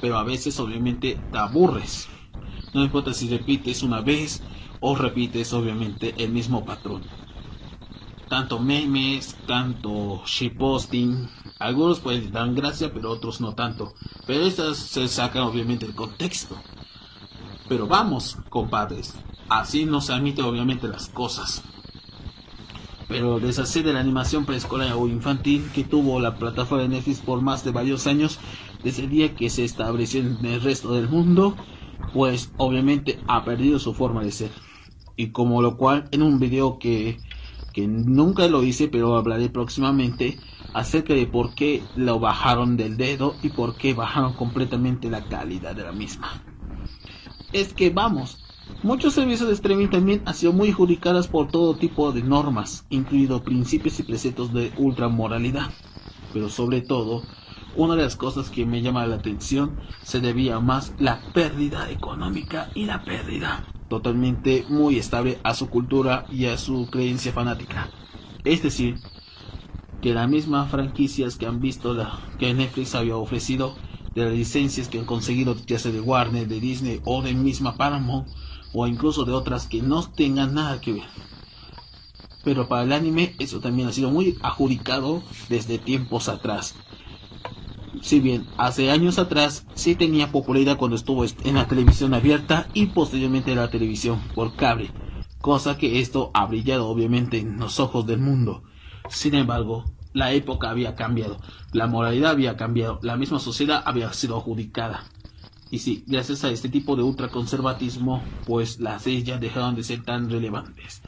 pero 0.00 0.16
a 0.16 0.22
veces 0.22 0.60
obviamente 0.60 1.18
te 1.32 1.38
aburres. 1.38 2.08
No 2.72 2.84
importa 2.84 3.14
si 3.14 3.28
repites 3.28 3.82
una 3.82 4.00
vez 4.00 4.42
o 4.80 4.94
repites 4.94 5.52
obviamente 5.52 6.14
el 6.18 6.30
mismo 6.30 6.64
patrón. 6.64 7.02
Tanto 8.28 8.60
memes, 8.60 9.36
tanto 9.46 10.22
shitposting, 10.24 11.28
algunos 11.58 11.98
pues 11.98 12.30
dan 12.30 12.54
gracia, 12.54 12.92
pero 12.94 13.10
otros 13.10 13.40
no 13.40 13.54
tanto. 13.54 13.92
Pero 14.24 14.44
estas 14.46 14.78
se 14.78 15.08
sacan 15.08 15.42
obviamente 15.42 15.86
del 15.86 15.96
contexto. 15.96 16.56
Pero 17.68 17.88
vamos, 17.88 18.38
compadres, 18.50 19.16
así 19.48 19.84
no 19.84 20.00
se 20.00 20.12
admiten 20.12 20.44
obviamente 20.44 20.86
las 20.86 21.08
cosas 21.08 21.62
pero 23.12 23.40
deshacer 23.40 23.84
de 23.84 23.92
la 23.92 24.00
animación 24.00 24.46
preescolar 24.46 24.94
o 24.94 25.06
infantil 25.06 25.68
que 25.74 25.84
tuvo 25.84 26.18
la 26.18 26.36
plataforma 26.36 26.84
de 26.84 26.88
Netflix 26.88 27.20
por 27.20 27.42
más 27.42 27.62
de 27.62 27.70
varios 27.70 28.06
años, 28.06 28.40
desde 28.82 29.02
el 29.02 29.10
día 29.10 29.34
que 29.34 29.50
se 29.50 29.64
estableció 29.64 30.22
en 30.22 30.42
el 30.46 30.62
resto 30.62 30.94
del 30.94 31.10
mundo, 31.10 31.54
pues 32.14 32.52
obviamente 32.56 33.20
ha 33.28 33.44
perdido 33.44 33.78
su 33.78 33.92
forma 33.92 34.24
de 34.24 34.32
ser. 34.32 34.50
Y 35.14 35.28
como 35.28 35.60
lo 35.60 35.76
cual 35.76 36.08
en 36.10 36.22
un 36.22 36.40
video 36.40 36.78
que, 36.78 37.18
que 37.74 37.86
nunca 37.86 38.48
lo 38.48 38.62
hice, 38.62 38.88
pero 38.88 39.14
hablaré 39.14 39.50
próximamente 39.50 40.38
acerca 40.72 41.12
de 41.12 41.26
por 41.26 41.54
qué 41.54 41.82
lo 41.96 42.18
bajaron 42.18 42.78
del 42.78 42.96
dedo 42.96 43.34
y 43.42 43.50
por 43.50 43.76
qué 43.76 43.92
bajaron 43.92 44.32
completamente 44.32 45.10
la 45.10 45.22
calidad 45.28 45.76
de 45.76 45.82
la 45.82 45.92
misma. 45.92 46.42
Es 47.52 47.74
que 47.74 47.90
vamos, 47.90 48.41
Muchos 48.82 49.14
servicios 49.14 49.48
de 49.48 49.54
streaming 49.54 49.88
también 49.88 50.22
han 50.24 50.34
sido 50.34 50.52
muy 50.52 50.70
adjudicadas 50.70 51.28
por 51.28 51.48
todo 51.48 51.76
tipo 51.76 52.12
de 52.12 52.22
normas, 52.22 52.86
incluidos 52.90 53.42
principios 53.42 53.98
y 54.00 54.02
preceptos 54.02 54.52
de 54.52 54.72
ultramoralidad. 54.76 55.70
Pero 56.32 56.48
sobre 56.48 56.80
todo, 56.80 57.22
una 57.76 57.94
de 57.94 58.02
las 58.02 58.16
cosas 58.16 58.50
que 58.50 58.66
me 58.66 58.82
llama 58.82 59.06
la 59.06 59.16
atención 59.16 59.78
se 60.02 60.20
debía 60.20 60.60
más 60.60 60.94
la 60.98 61.20
pérdida 61.32 61.90
económica 61.90 62.70
y 62.74 62.86
la 62.86 63.04
pérdida 63.04 63.64
totalmente 63.92 64.64
muy 64.70 64.96
estable 64.96 65.38
a 65.42 65.52
su 65.52 65.68
cultura 65.68 66.24
y 66.30 66.46
a 66.46 66.56
su 66.56 66.88
creencia 66.90 67.30
fanática. 67.30 67.90
Es 68.42 68.62
decir, 68.62 68.98
que 70.00 70.14
las 70.14 70.30
mismas 70.30 70.70
franquicias 70.70 71.36
que 71.36 71.44
han 71.44 71.60
visto 71.60 71.92
la, 71.92 72.18
que 72.38 72.54
Netflix 72.54 72.94
había 72.94 73.16
ofrecido, 73.16 73.76
de 74.14 74.24
las 74.24 74.32
licencias 74.32 74.88
que 74.88 74.98
han 74.98 75.04
conseguido 75.04 75.54
ya 75.66 75.78
sea 75.78 75.92
de 75.92 76.00
Warner, 76.00 76.48
de 76.48 76.58
Disney 76.58 77.00
o 77.04 77.20
de 77.20 77.34
misma 77.34 77.76
Paramount, 77.76 78.28
o 78.72 78.86
incluso 78.86 79.24
de 79.24 79.32
otras 79.32 79.66
que 79.66 79.82
no 79.82 80.02
tengan 80.02 80.54
nada 80.54 80.80
que 80.80 80.94
ver. 80.94 81.08
Pero 82.44 82.68
para 82.68 82.82
el 82.82 82.92
anime 82.92 83.34
eso 83.38 83.60
también 83.60 83.88
ha 83.88 83.92
sido 83.92 84.10
muy 84.10 84.36
adjudicado 84.42 85.22
desde 85.48 85.78
tiempos 85.78 86.28
atrás. 86.28 86.74
Si 88.00 88.20
bien 88.20 88.46
hace 88.56 88.90
años 88.90 89.18
atrás 89.18 89.66
sí 89.74 89.94
tenía 89.94 90.32
popularidad 90.32 90.76
cuando 90.76 90.96
estuvo 90.96 91.24
en 91.24 91.54
la 91.54 91.68
televisión 91.68 92.14
abierta 92.14 92.68
y 92.74 92.86
posteriormente 92.86 93.52
en 93.52 93.58
la 93.58 93.70
televisión 93.70 94.20
por 94.34 94.56
cable, 94.56 94.90
cosa 95.40 95.78
que 95.78 96.00
esto 96.00 96.30
ha 96.34 96.46
brillado 96.46 96.88
obviamente 96.88 97.38
en 97.38 97.58
los 97.58 97.78
ojos 97.78 98.06
del 98.06 98.18
mundo. 98.18 98.64
Sin 99.08 99.34
embargo, 99.34 99.84
la 100.14 100.32
época 100.32 100.70
había 100.70 100.94
cambiado, 100.94 101.38
la 101.72 101.86
moralidad 101.86 102.32
había 102.32 102.56
cambiado, 102.56 102.98
la 103.02 103.16
misma 103.16 103.38
sociedad 103.38 103.82
había 103.84 104.12
sido 104.12 104.36
adjudicada. 104.36 105.04
Y 105.72 105.78
sí, 105.78 106.04
gracias 106.06 106.44
a 106.44 106.50
este 106.50 106.68
tipo 106.68 106.96
de 106.96 107.02
ultraconservatismo, 107.02 108.22
pues 108.46 108.78
las 108.78 109.06
ya 109.06 109.38
dejaron 109.38 109.74
de 109.74 109.82
ser 109.82 110.02
tan 110.02 110.28
relevantes. 110.28 111.00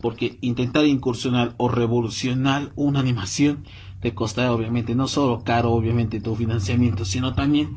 Porque 0.00 0.38
intentar 0.40 0.86
incursionar 0.86 1.54
o 1.56 1.68
revolucionar 1.68 2.72
una 2.74 2.98
animación 2.98 3.62
te 4.00 4.16
costará 4.16 4.52
obviamente 4.52 4.96
no 4.96 5.06
solo 5.06 5.44
caro 5.44 5.70
obviamente 5.70 6.20
tu 6.20 6.34
financiamiento, 6.34 7.04
sino 7.04 7.34
también 7.34 7.76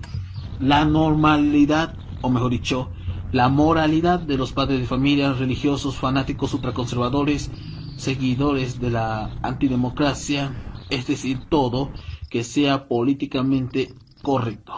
la 0.60 0.84
normalidad, 0.84 1.96
o 2.22 2.32
mejor 2.32 2.50
dicho, 2.50 2.90
la 3.32 3.48
moralidad 3.48 4.20
de 4.20 4.38
los 4.38 4.52
padres 4.52 4.80
de 4.80 4.88
familia, 4.88 5.34
religiosos, 5.34 5.98
fanáticos 5.98 6.56
ultraconservadores, 6.56 7.52
seguidores 7.98 8.80
de 8.80 8.90
la 8.90 9.38
antidemocracia, 9.44 10.56
es 10.90 11.06
decir, 11.06 11.40
todo 11.50 11.92
que 12.32 12.44
sea 12.44 12.88
políticamente 12.88 13.94
correcto 14.24 14.74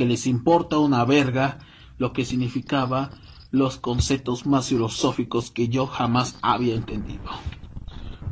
que 0.00 0.06
les 0.06 0.26
importa 0.26 0.78
una 0.78 1.04
verga 1.04 1.58
lo 1.98 2.14
que 2.14 2.24
significaba 2.24 3.10
los 3.50 3.76
conceptos 3.76 4.46
más 4.46 4.70
filosóficos 4.70 5.50
que 5.50 5.68
yo 5.68 5.86
jamás 5.86 6.38
había 6.40 6.74
entendido. 6.74 7.20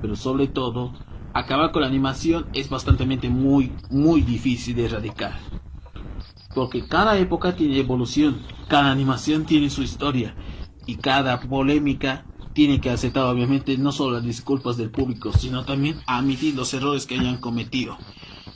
Pero 0.00 0.16
sobre 0.16 0.46
todo, 0.46 0.94
acabar 1.34 1.70
con 1.70 1.82
la 1.82 1.88
animación 1.88 2.46
es 2.54 2.70
bastante 2.70 3.04
muy, 3.28 3.70
muy 3.90 4.22
difícil 4.22 4.76
de 4.76 4.86
erradicar. 4.86 5.38
porque 6.54 6.88
cada 6.88 7.18
época 7.18 7.54
tiene 7.54 7.78
evolución, 7.78 8.40
cada 8.66 8.90
animación 8.90 9.44
tiene 9.44 9.68
su 9.68 9.82
historia 9.82 10.34
y 10.86 10.96
cada 10.96 11.38
polémica 11.38 12.24
tiene 12.54 12.80
que 12.80 12.88
aceptar 12.88 13.24
obviamente 13.24 13.76
no 13.76 13.92
solo 13.92 14.14
las 14.14 14.24
disculpas 14.24 14.78
del 14.78 14.90
público, 14.90 15.32
sino 15.34 15.66
también 15.66 16.00
admitir 16.06 16.54
los 16.54 16.72
errores 16.72 17.04
que 17.04 17.18
hayan 17.18 17.36
cometido. 17.36 17.98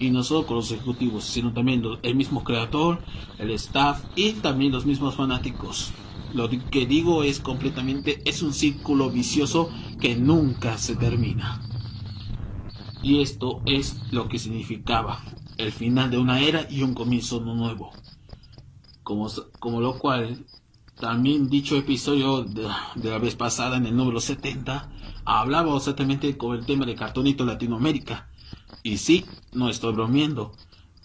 Y 0.03 0.11
no 0.11 0.25
solo 0.25 0.47
con 0.47 0.57
los 0.57 0.73
ejecutivos, 0.73 1.23
sino 1.23 1.53
también 1.53 1.85
el 2.03 2.15
mismo 2.17 2.43
creador, 2.43 2.99
el 3.39 3.53
staff 3.53 4.03
y 4.17 4.33
también 4.33 4.73
los 4.73 4.85
mismos 4.85 5.15
fanáticos. 5.15 5.93
Lo 6.35 6.49
que 6.49 6.87
digo 6.87 7.23
es 7.23 7.39
completamente, 7.39 8.21
es 8.25 8.43
un 8.43 8.53
círculo 8.53 9.11
vicioso 9.11 9.71
que 10.01 10.17
nunca 10.17 10.77
se 10.77 10.97
termina. 10.97 11.63
Y 13.01 13.21
esto 13.21 13.63
es 13.65 14.01
lo 14.11 14.29
que 14.29 14.41
significaba 14.41 15.23
el 15.57 15.71
final 15.71 16.11
de 16.11 16.19
una 16.19 16.41
era 16.41 16.67
y 16.69 16.83
un 16.83 16.95
comienzo 16.95 17.41
nuevo. 17.41 17.93
Como, 19.05 19.29
como 19.61 19.81
lo 19.81 19.99
cual 19.99 20.45
también 20.99 21.49
dicho 21.49 21.77
episodio 21.77 22.45
de, 22.45 22.69
la 23.03 23.19
vez 23.19 23.35
pasada, 23.35 23.77
en 23.77 23.87
el 23.87 23.97
número 23.97 24.21
70, 24.21 24.91
hablaba 25.25 25.77
exactamente 25.77 26.37
con 26.37 26.57
el 26.57 26.67
tema 26.67 26.87
de 26.87 26.95
Cartonito 26.95 27.45
Latinoamérica. 27.45 28.29
Y 28.83 28.97
sí, 28.97 29.25
no 29.53 29.69
estoy 29.69 29.93
bromeando. 29.95 30.53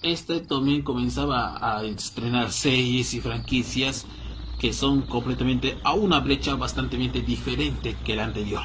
Este 0.02 0.40
también 0.40 0.84
comenzaba 0.84 1.58
a 1.62 1.84
estrenar 1.84 2.52
series 2.52 3.14
y 3.14 3.22
franquicias 3.22 4.06
que 4.60 4.74
son 4.74 5.04
completamente 5.04 5.78
a 5.84 5.94
una 5.94 6.20
brecha 6.20 6.56
bastante 6.56 6.98
diferente 6.98 7.96
que 8.04 8.16
la 8.16 8.26
anterior. 8.26 8.64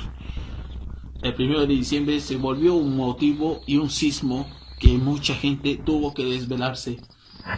El 1.23 1.35
primero 1.35 1.61
de 1.61 1.66
diciembre 1.66 2.21
se 2.21 2.37
volvió 2.37 2.75
un 2.75 2.97
motivo 2.97 3.61
y 3.66 3.76
un 3.76 3.90
sismo 3.90 4.47
que 4.78 4.99
mucha 4.99 5.35
gente 5.35 5.76
tuvo 5.76 6.14
que 6.14 6.25
desvelarse. 6.25 7.00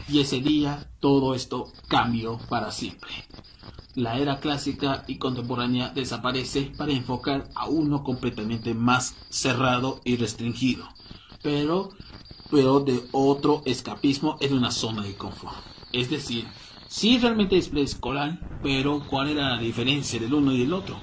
Y 0.09 0.21
ese 0.21 0.41
día 0.41 0.91
todo 1.01 1.35
esto 1.35 1.73
cambió 1.89 2.39
para 2.49 2.73
siempre 2.73 3.13
la 3.95 4.19
era 4.19 4.41
clásica 4.41 5.05
y 5.07 5.19
contemporánea 5.19 5.91
desaparece 5.91 6.73
para 6.77 6.93
enfocar 6.93 7.49
a 7.55 7.69
uno 7.69 8.03
completamente 8.03 8.75
más 8.75 9.15
cerrado 9.29 10.01
y 10.05 10.17
restringido, 10.17 10.89
pero, 11.45 11.91
pero 12.51 12.81
de 12.81 13.05
otro 13.13 13.63
escapismo 13.67 14.39
en 14.41 14.55
una 14.55 14.71
zona 14.71 15.03
de 15.03 15.15
confort. 15.15 15.55
Es 15.93 16.09
decir, 16.09 16.47
sí 16.89 17.19
realmente 17.19 17.59
es 17.59 17.69
preescolar, 17.69 18.41
pero 18.63 19.07
¿cuál 19.09 19.29
era 19.29 19.51
la 19.51 19.61
diferencia 19.61 20.19
del 20.19 20.33
uno 20.33 20.53
y 20.53 20.59
del 20.59 20.73
otro? 20.73 20.97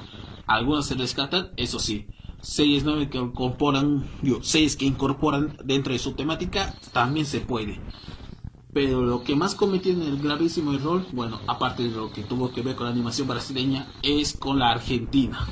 Algunos 0.48 0.88
se 0.88 0.96
rescatan, 0.96 1.52
eso 1.58 1.80
sí, 1.80 2.08
seis 2.42 2.84
nueve 2.84 3.10
que 3.10 3.20
incorporan, 3.20 4.10
seis 4.42 4.76
que 4.76 4.86
incorporan 4.86 5.56
dentro 5.64 5.94
de 5.94 6.00
su 6.00 6.14
temática, 6.14 6.76
también 6.92 7.28
se 7.28 7.42
puede. 7.42 7.80
Pero 8.74 9.04
lo 9.04 9.24
que 9.24 9.36
más 9.36 9.54
cometió 9.54 9.92
en 9.92 10.02
el 10.02 10.18
gravísimo 10.18 10.74
error, 10.74 11.06
bueno, 11.12 11.40
aparte 11.46 11.84
de 11.84 11.92
lo 11.92 12.12
que 12.12 12.24
tuvo 12.24 12.52
que 12.52 12.64
ver 12.64 12.76
con 12.76 12.86
la 12.86 12.94
animación 12.94 13.28
brasileña, 13.28 13.94
es 14.02 14.34
con 14.34 14.58
la 14.58 14.72
Argentina. 14.72 15.48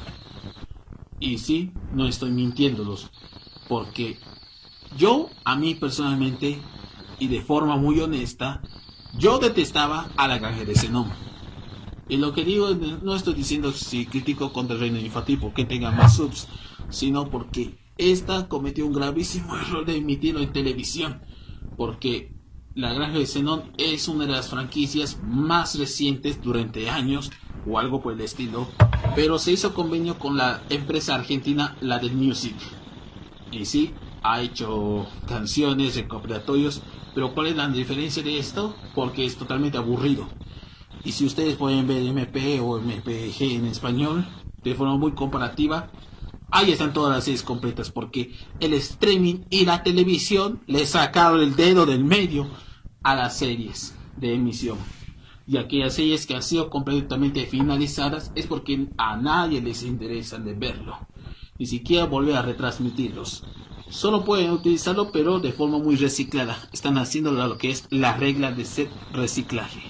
Y 1.19 1.37
sí, 1.37 1.73
no 1.93 2.07
estoy 2.07 2.31
mintiéndolos, 2.31 3.11
porque 3.67 4.17
yo, 4.97 5.29
a 5.43 5.55
mí 5.55 5.75
personalmente, 5.75 6.59
y 7.19 7.27
de 7.27 7.41
forma 7.41 7.77
muy 7.77 7.99
honesta, 7.99 8.61
yo 9.17 9.39
detestaba 9.39 10.09
a 10.17 10.27
la 10.27 10.37
granja 10.37 10.65
de 10.65 10.75
Zenón. 10.75 11.11
Y 12.07 12.17
lo 12.17 12.33
que 12.33 12.43
digo, 12.43 12.69
no 13.03 13.15
estoy 13.15 13.35
diciendo 13.35 13.71
si 13.71 14.05
critico 14.05 14.51
contra 14.51 14.75
el 14.75 14.81
reino 14.81 14.99
infantil 14.99 15.37
porque 15.39 15.65
tenga 15.65 15.91
más 15.91 16.15
subs, 16.15 16.47
sino 16.89 17.29
porque 17.29 17.77
esta 17.97 18.47
cometió 18.47 18.85
un 18.85 18.93
gravísimo 18.93 19.55
error 19.61 19.85
de 19.85 19.97
emitirlo 19.97 20.39
en 20.39 20.51
televisión. 20.51 21.21
Porque 21.77 22.33
la 22.73 22.93
Granja 22.93 23.19
de 23.19 23.27
Zenón 23.27 23.73
es 23.77 24.07
una 24.07 24.25
de 24.25 24.31
las 24.31 24.49
franquicias 24.49 25.19
más 25.23 25.77
recientes 25.77 26.41
durante 26.41 26.89
años 26.89 27.31
o 27.67 27.77
algo 27.77 28.01
por 28.01 28.13
el 28.13 28.21
estilo, 28.21 28.67
pero 29.15 29.37
se 29.37 29.51
hizo 29.51 29.73
convenio 29.73 30.17
con 30.17 30.37
la 30.37 30.63
empresa 30.69 31.15
argentina, 31.15 31.75
la 31.81 31.99
del 31.99 32.13
Music. 32.13 32.55
Y 33.51 33.65
sí, 33.65 33.93
ha 34.23 34.41
hecho 34.41 35.07
canciones, 35.27 35.95
recopilatorios, 35.95 36.81
pero 37.13 37.33
¿cuál 37.33 37.47
es 37.47 37.55
la 37.55 37.67
diferencia 37.67 38.23
de 38.23 38.37
esto? 38.37 38.75
Porque 38.95 39.25
es 39.25 39.37
totalmente 39.37 39.77
aburrido. 39.77 40.27
Y 41.03 41.11
si 41.13 41.25
ustedes 41.25 41.55
pueden 41.55 41.87
ver 41.87 42.03
MP 42.03 42.59
o 42.59 42.79
MPG 42.79 43.41
en 43.41 43.65
español, 43.65 44.27
de 44.63 44.75
forma 44.75 44.97
muy 44.97 45.13
comparativa, 45.13 45.89
ahí 46.51 46.71
están 46.71 46.93
todas 46.93 47.15
las 47.15 47.23
series 47.23 47.43
completas, 47.43 47.91
porque 47.91 48.33
el 48.59 48.73
streaming 48.73 49.45
y 49.49 49.65
la 49.65 49.83
televisión 49.83 50.61
le 50.67 50.85
sacaron 50.85 51.41
el 51.41 51.55
dedo 51.55 51.85
del 51.85 52.03
medio 52.03 52.47
a 53.03 53.15
las 53.15 53.37
series 53.37 53.95
de 54.17 54.33
emisión. 54.33 54.77
Y 55.47 55.57
aquellas 55.57 55.95
series 55.95 56.27
que 56.27 56.35
han 56.35 56.43
sido 56.43 56.69
completamente 56.69 57.45
finalizadas 57.47 58.31
es 58.35 58.45
porque 58.45 58.87
a 58.97 59.17
nadie 59.17 59.61
les 59.61 59.83
interesa 59.83 60.37
de 60.37 60.53
verlo. 60.53 60.97
Ni 61.57 61.65
siquiera 61.65 62.05
volver 62.05 62.35
a 62.35 62.41
retransmitirlos. 62.43 63.43
Solo 63.89 64.23
pueden 64.23 64.51
utilizarlo 64.51 65.11
pero 65.11 65.39
de 65.39 65.51
forma 65.51 65.79
muy 65.79 65.95
reciclada. 65.95 66.69
Están 66.71 66.97
haciendo 66.97 67.31
lo 67.31 67.57
que 67.57 67.71
es 67.71 67.85
la 67.89 68.15
regla 68.15 68.51
de 68.51 68.65
reciclaje. 69.13 69.81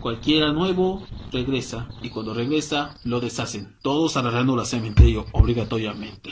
Cualquiera 0.00 0.52
nuevo 0.52 1.02
regresa 1.32 1.88
y 2.02 2.10
cuando 2.10 2.34
regresa 2.34 2.94
lo 3.04 3.20
deshacen. 3.20 3.74
Todos 3.82 4.16
agarrando 4.16 4.54
la 4.54 4.64
cementerio 4.64 5.26
obligatoriamente. 5.32 6.30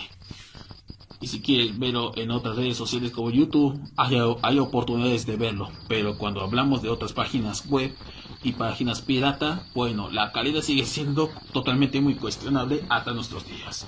Y 1.20 1.28
si 1.28 1.40
quieres 1.40 1.78
verlo 1.78 2.12
en 2.16 2.30
otras 2.30 2.56
redes 2.56 2.76
sociales 2.76 3.10
como 3.10 3.30
YouTube, 3.30 3.80
hay, 3.96 4.18
hay, 4.42 4.58
oportunidades 4.58 5.24
de 5.24 5.36
verlo. 5.36 5.70
Pero 5.88 6.18
cuando 6.18 6.42
hablamos 6.42 6.82
de 6.82 6.90
otras 6.90 7.14
páginas 7.14 7.66
web 7.66 7.94
y 8.42 8.52
páginas 8.52 9.00
pirata, 9.00 9.66
bueno, 9.74 10.10
la 10.10 10.30
calidad 10.30 10.60
sigue 10.60 10.84
siendo 10.84 11.30
totalmente 11.52 12.00
muy 12.02 12.14
cuestionable 12.14 12.84
hasta 12.90 13.14
nuestros 13.14 13.46
días. 13.48 13.86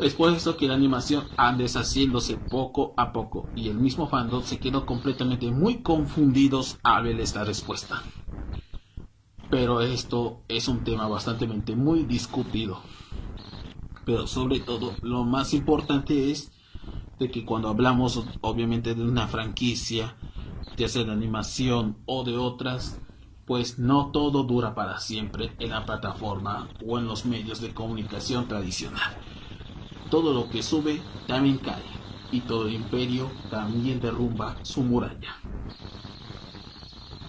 Es 0.00 0.14
por 0.14 0.32
eso 0.32 0.56
que 0.56 0.66
la 0.66 0.74
animación 0.74 1.24
anda 1.36 1.62
deshaciéndose 1.62 2.36
poco 2.36 2.94
a 2.96 3.12
poco 3.12 3.48
y 3.54 3.68
el 3.68 3.76
mismo 3.76 4.08
fandom 4.08 4.42
se 4.42 4.58
quedó 4.58 4.86
completamente 4.86 5.50
muy 5.50 5.82
confundidos 5.82 6.78
al 6.82 7.04
ver 7.04 7.20
esta 7.20 7.44
respuesta. 7.44 8.02
Pero 9.50 9.80
esto 9.82 10.40
es 10.48 10.68
un 10.68 10.82
tema 10.82 11.06
bastante 11.06 11.46
muy 11.46 12.04
discutido 12.04 12.80
pero 14.04 14.26
sobre 14.26 14.60
todo 14.60 14.94
lo 15.02 15.24
más 15.24 15.54
importante 15.54 16.30
es 16.30 16.52
de 17.18 17.30
que 17.30 17.44
cuando 17.44 17.68
hablamos 17.68 18.22
obviamente 18.40 18.94
de 18.94 19.02
una 19.02 19.28
franquicia, 19.28 20.16
ya 20.76 20.88
sea 20.88 21.04
de 21.04 21.12
animación 21.12 21.98
o 22.06 22.24
de 22.24 22.36
otras, 22.36 23.00
pues 23.46 23.78
no 23.78 24.10
todo 24.10 24.42
dura 24.42 24.74
para 24.74 24.98
siempre 24.98 25.52
en 25.58 25.70
la 25.70 25.84
plataforma 25.84 26.68
o 26.86 26.98
en 26.98 27.06
los 27.06 27.24
medios 27.24 27.60
de 27.60 27.72
comunicación 27.72 28.48
tradicional. 28.48 29.16
Todo 30.14 30.32
lo 30.32 30.48
que 30.48 30.62
sube 30.62 31.02
también 31.26 31.58
cae 31.58 31.82
y 32.30 32.38
todo 32.42 32.68
imperio 32.68 33.28
también 33.50 33.98
derrumba 33.98 34.56
su 34.62 34.84
muralla. 34.84 35.34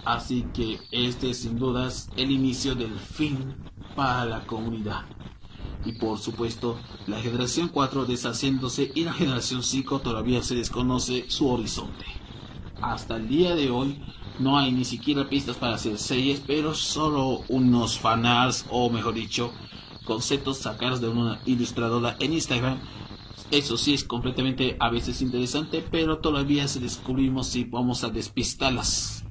Así 0.04 0.46
que 0.54 0.78
este 0.92 1.30
es 1.30 1.38
sin 1.38 1.58
dudas 1.58 2.08
el 2.16 2.30
inicio 2.30 2.76
del 2.76 2.96
fin 2.96 3.56
para 3.96 4.24
la 4.24 4.46
comunidad 4.46 5.02
y 5.84 5.94
por 5.94 6.18
supuesto 6.18 6.78
la 7.08 7.18
generación 7.20 7.70
4 7.70 8.04
deshaciéndose 8.04 8.92
y 8.94 9.02
la 9.02 9.12
generación 9.12 9.64
5 9.64 9.98
todavía 9.98 10.40
se 10.40 10.54
desconoce 10.54 11.28
su 11.28 11.50
horizonte. 11.50 12.06
Hasta 12.80 13.16
el 13.16 13.26
día 13.26 13.56
de 13.56 13.68
hoy 13.68 14.00
no 14.38 14.58
hay 14.58 14.70
ni 14.70 14.84
siquiera 14.84 15.28
pistas 15.28 15.56
para 15.56 15.74
hacer 15.74 15.98
series, 15.98 16.40
pero 16.46 16.72
solo 16.72 17.42
unos 17.48 17.98
fanarts 17.98 18.64
o 18.70 18.88
mejor 18.90 19.14
dicho 19.14 19.50
conceptos 20.06 20.56
sacados 20.56 21.02
de 21.02 21.08
una 21.08 21.40
ilustradora 21.44 22.16
en 22.20 22.32
Instagram. 22.32 22.78
Eso 23.50 23.76
sí 23.76 23.92
es 23.92 24.04
completamente 24.04 24.76
a 24.80 24.88
veces 24.88 25.20
interesante, 25.20 25.84
pero 25.90 26.18
todavía 26.18 26.66
se 26.68 26.80
descubrimos 26.80 27.48
si 27.48 27.64
vamos 27.64 28.02
a 28.02 28.08
despistar 28.08 28.72
las, 28.72 29.24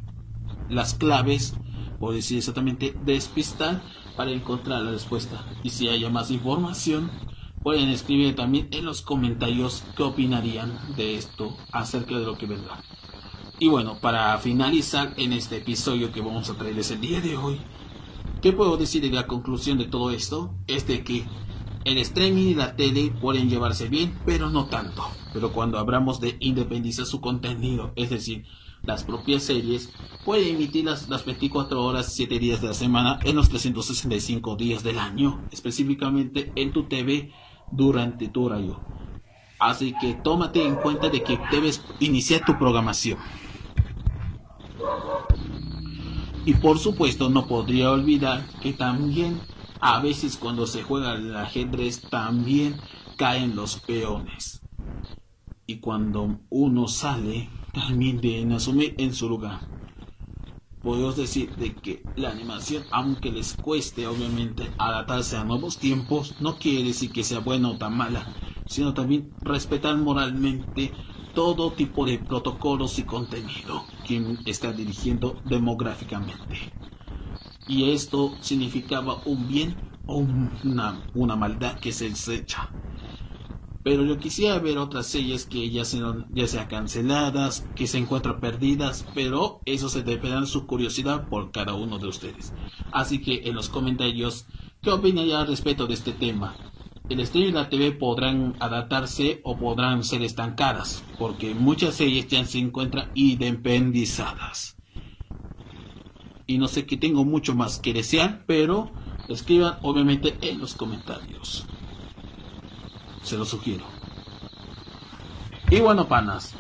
las 0.70 0.94
claves, 0.94 1.56
o 2.00 2.12
decir 2.12 2.38
exactamente 2.38 2.96
despistar 3.06 3.82
para 4.16 4.32
encontrar 4.32 4.84
la 4.84 4.92
respuesta. 4.92 5.46
Y 5.64 5.70
si 5.70 5.90
haya 5.90 6.10
más 6.10 6.32
información, 6.32 7.10
pueden 7.64 7.90
escribir 7.90 8.36
también 8.36 8.68
en 8.72 8.86
los 8.86 9.02
comentarios 9.02 9.84
qué 9.98 10.04
opinarían 10.04 10.78
de 10.96 11.16
esto 11.16 11.58
acerca 11.72 12.18
de 12.18 12.26
lo 12.26 12.38
que 12.38 12.46
vendrá. 12.46 12.82
Y 13.60 13.70
bueno, 13.70 13.98
para 14.00 14.38
finalizar 14.38 15.14
en 15.18 15.34
este 15.34 15.58
episodio 15.58 16.12
que 16.12 16.22
vamos 16.22 16.50
a 16.50 16.58
traerles 16.58 16.92
el 16.92 17.02
día 17.02 17.22
de 17.22 17.38
hoy, 17.38 17.60
¿qué 18.42 18.52
puedo 18.52 18.78
decir 18.78 19.02
de 19.02 19.10
la 19.10 19.28
conclusión 19.28 19.78
de 19.78 19.86
todo 19.86 20.12
esto? 20.12 20.54
Es 20.68 20.88
de 20.88 21.04
que 21.04 21.26
el 21.86 21.98
streaming 22.00 22.48
y 22.48 22.56
la 22.56 22.76
tele 22.76 23.14
pueden 23.22 23.50
llevarse 23.50 23.88
bien, 23.88 24.18
pero 24.26 24.50
no 24.50 24.66
tanto. 24.66 25.04
Pero 25.34 25.52
cuando 25.52 25.78
hablamos 25.78 26.20
de 26.20 26.36
independizar 26.40 27.06
su 27.06 27.22
contenido, 27.22 27.92
es 27.96 28.10
decir, 28.10 28.46
las 28.84 29.04
propias 29.04 29.44
series, 29.44 29.92
puede 30.24 30.50
emitirlas 30.50 31.10
las 31.10 31.26
24 31.26 31.84
horas, 31.84 32.14
7 32.14 32.40
días 32.40 32.62
de 32.62 32.68
la 32.70 32.74
semana, 32.74 33.20
en 33.24 33.36
los 33.36 33.50
365 33.50 34.56
días 34.56 34.84
del 34.84 35.00
año, 35.00 35.44
específicamente 35.52 36.52
en 36.56 36.72
tu 36.72 36.84
TV 36.84 37.32
durante 37.72 38.30
tu 38.30 38.46
horario. 38.46 38.80
Así 39.60 39.94
que 40.00 40.14
tómate 40.16 40.66
en 40.66 40.76
cuenta 40.76 41.10
de 41.10 41.24
que 41.24 41.40
debes 41.52 41.82
iniciar 42.00 42.44
tu 42.46 42.58
programación. 42.58 43.18
Y 46.46 46.54
por 46.54 46.78
supuesto 46.78 47.30
no 47.30 47.48
podría 47.48 47.92
olvidar 47.92 48.48
que 48.62 48.74
también 48.74 49.42
a 49.82 50.00
veces 50.00 50.38
cuando 50.38 50.68
se 50.68 50.84
juega 50.84 51.14
el 51.14 51.36
ajedrez 51.36 52.02
también 52.02 52.76
caen 53.18 53.56
los 53.56 53.80
peones. 53.80 54.62
Y 55.66 55.78
cuando 55.78 56.40
uno 56.50 56.88
sale 56.88 57.50
también 57.74 58.22
deben 58.22 58.52
asumir 58.52 58.94
en 59.00 59.14
su 59.14 59.28
lugar. 59.28 59.68
Podemos 60.84 61.18
decir 61.18 61.56
de 61.56 61.74
que 61.74 62.04
la 62.16 62.30
animación, 62.30 62.84
aunque 62.92 63.32
les 63.32 63.56
cueste 63.56 64.06
obviamente 64.06 64.70
adaptarse 64.78 65.36
a 65.36 65.44
nuevos 65.44 65.80
tiempos, 65.80 66.36
no 66.40 66.60
quiere 66.60 66.84
decir 66.84 67.12
que 67.12 67.24
sea 67.24 67.40
buena 67.40 67.72
o 67.72 67.78
tan 67.80 67.98
mala, 67.98 68.28
sino 68.68 68.94
también 68.94 69.34
respetar 69.42 69.98
moralmente 69.98 70.92
todo 71.36 71.72
tipo 71.74 72.06
de 72.06 72.18
protocolos 72.18 72.98
y 72.98 73.04
contenido 73.04 73.84
quien 74.08 74.40
está 74.46 74.72
dirigiendo 74.72 75.40
demográficamente. 75.46 76.74
Y 77.68 77.92
esto 77.92 78.34
significaba 78.42 79.22
un 79.26 79.48
bien 79.48 79.76
o 80.08 80.18
una, 80.18 81.04
una 81.14 81.36
maldad 81.36 81.80
que 81.80 81.92
se 81.92 82.10
desecha. 82.10 82.70
Pero 83.84 84.04
yo 84.04 84.18
quisiera 84.18 84.58
ver 84.58 84.80
otras 84.80 85.06
series 85.06 85.46
que 85.46 85.70
ya 85.70 85.86
sean, 85.86 86.26
ya 86.34 86.48
sea 86.48 86.68
canceladas, 86.68 87.68
que 87.76 87.86
se 87.86 88.00
encuentran 88.00 88.40
perdidas, 88.40 89.06
pero 89.14 89.60
eso 89.66 89.90
se 89.90 90.02
dependerá 90.02 90.42
de 90.42 90.48
su 90.48 90.66
curiosidad 90.66 91.28
por 91.28 91.52
cada 91.52 91.76
uno 91.76 92.00
de 92.00 92.08
ustedes. 92.08 92.54
Así 92.92 93.22
que 93.22 93.48
en 93.48 93.54
los 93.54 93.70
comentarios, 93.70 94.48
¿qué 94.82 94.90
opinaría 94.90 95.42
al 95.42 95.48
respecto 95.48 95.86
de 95.86 95.94
este 95.94 96.14
tema? 96.14 96.56
El 97.10 97.20
streaming 97.20 97.50
y 97.50 97.54
la 97.54 97.70
TV 97.70 97.92
podrán 97.92 98.56
adaptarse 98.60 99.42
o 99.44 99.58
podrán 99.58 100.04
ser 100.04 100.24
estancadas, 100.24 101.04
porque 101.20 101.54
muchas 101.54 101.96
series 101.96 102.28
ya 102.28 102.44
se 102.46 102.60
encuentran 102.60 103.12
independizadas. 103.14 104.78
Y 106.48 106.58
no 106.58 106.68
sé 106.68 106.86
que 106.86 106.98
tengo 106.98 107.24
mucho 107.26 107.56
más 107.56 107.80
que 107.80 107.94
desear, 107.94 108.44
pero 108.46 108.92
escriban 109.30 109.78
obviamente 109.82 110.36
en 110.42 110.60
los 110.60 110.76
comentarios. 110.76 111.66
Se 113.24 113.38
lo 113.38 113.46
sugiero. 113.46 113.86
Y 115.70 115.80
bueno, 115.80 116.08
panas, 116.08 116.54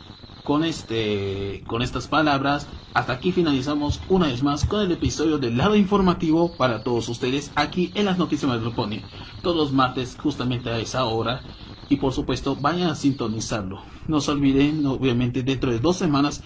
con 0.45 0.63
este 0.63 1.63
con 1.67 1.81
estas 1.81 2.07
palabras. 2.07 2.67
Hasta 2.93 3.11
aquí 3.11 3.33
finalizamos 3.33 3.99
una 4.07 4.27
vez 4.27 4.41
más 4.41 4.63
con 4.63 4.79
el 4.79 4.91
episodio 4.93 5.37
del 5.37 5.57
lado 5.57 5.75
informativo 5.75 6.55
para 6.55 6.83
todos 6.83 7.09
ustedes 7.09 7.51
aquí 7.55 7.91
en 7.95 8.05
las 8.05 8.17
noticias 8.17 8.49
Pony 8.73 9.01
todos 9.41 9.57
los 9.57 9.73
martes 9.73 10.15
justamente 10.21 10.69
a 10.69 10.79
esa 10.79 11.03
hora. 11.03 11.41
Y 11.89 11.97
por 11.97 12.13
supuesto 12.13 12.55
vayan 12.55 12.89
a 12.89 12.95
sintonizarlo. 12.95 13.81
No 14.07 14.21
se 14.21 14.31
olviden 14.31 14.85
obviamente 14.85 15.43
dentro 15.43 15.71
de 15.71 15.79
dos 15.79 15.97
semanas 15.97 16.41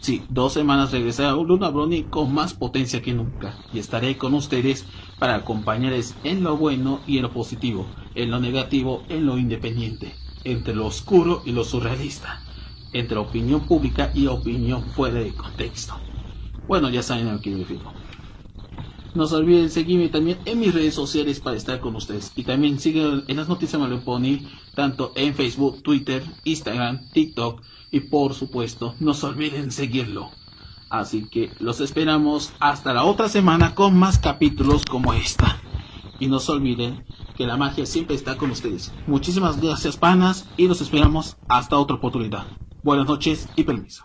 sí 0.00 0.22
dos 0.28 0.52
semanas 0.52 0.92
regresará 0.92 1.32
Luna 1.32 1.70
Brony 1.70 2.04
con 2.04 2.32
más 2.32 2.54
potencia 2.54 3.02
que 3.02 3.12
nunca. 3.12 3.58
Y 3.72 3.80
estaré 3.80 4.16
con 4.16 4.34
ustedes 4.34 4.86
para 5.18 5.34
acompañarles 5.34 6.14
en 6.22 6.44
lo 6.44 6.56
bueno 6.56 7.00
y 7.06 7.16
en 7.16 7.22
lo 7.22 7.32
positivo 7.32 7.86
en 8.14 8.30
lo 8.30 8.40
negativo 8.40 9.02
en 9.08 9.26
lo 9.26 9.38
independiente 9.38 10.14
entre 10.44 10.74
lo 10.74 10.86
oscuro 10.86 11.42
y 11.44 11.52
lo 11.52 11.64
surrealista 11.64 12.45
entre 12.98 13.18
opinión 13.18 13.66
pública 13.66 14.10
y 14.14 14.26
opinión 14.26 14.82
fuera 14.82 15.20
de 15.20 15.32
contexto. 15.32 15.94
Bueno, 16.66 16.90
ya 16.90 17.02
saben 17.02 17.28
a 17.28 17.40
qué 17.40 17.50
me 17.50 17.58
refiero. 17.58 17.92
No 19.14 19.26
se 19.26 19.36
olviden 19.36 19.70
seguirme 19.70 20.10
también 20.10 20.38
en 20.44 20.60
mis 20.60 20.74
redes 20.74 20.94
sociales 20.94 21.40
para 21.40 21.56
estar 21.56 21.80
con 21.80 21.96
ustedes. 21.96 22.32
Y 22.36 22.42
también 22.42 22.78
sigan 22.78 23.24
en 23.28 23.36
las 23.38 23.48
noticias 23.48 23.80
Pony, 24.04 24.40
tanto 24.74 25.12
en 25.14 25.34
Facebook, 25.34 25.82
Twitter, 25.82 26.22
Instagram, 26.44 27.08
TikTok 27.12 27.62
y 27.90 28.00
por 28.00 28.34
supuesto, 28.34 28.94
no 29.00 29.14
se 29.14 29.24
olviden 29.24 29.70
seguirlo. 29.70 30.30
Así 30.90 31.28
que 31.30 31.50
los 31.60 31.80
esperamos 31.80 32.52
hasta 32.60 32.92
la 32.92 33.04
otra 33.04 33.30
semana 33.30 33.74
con 33.74 33.96
más 33.98 34.18
capítulos 34.18 34.84
como 34.84 35.14
esta. 35.14 35.60
Y 36.18 36.28
no 36.28 36.38
se 36.38 36.52
olviden 36.52 37.06
que 37.36 37.46
la 37.46 37.56
magia 37.56 37.86
siempre 37.86 38.16
está 38.16 38.36
con 38.36 38.50
ustedes. 38.50 38.92
Muchísimas 39.06 39.60
gracias, 39.60 39.96
panas, 39.96 40.46
y 40.58 40.68
los 40.68 40.82
esperamos 40.82 41.36
hasta 41.48 41.78
otra 41.78 41.96
oportunidad. 41.96 42.46
Buenas 42.86 43.08
noches 43.08 43.48
y 43.56 43.64
permiso. 43.64 44.04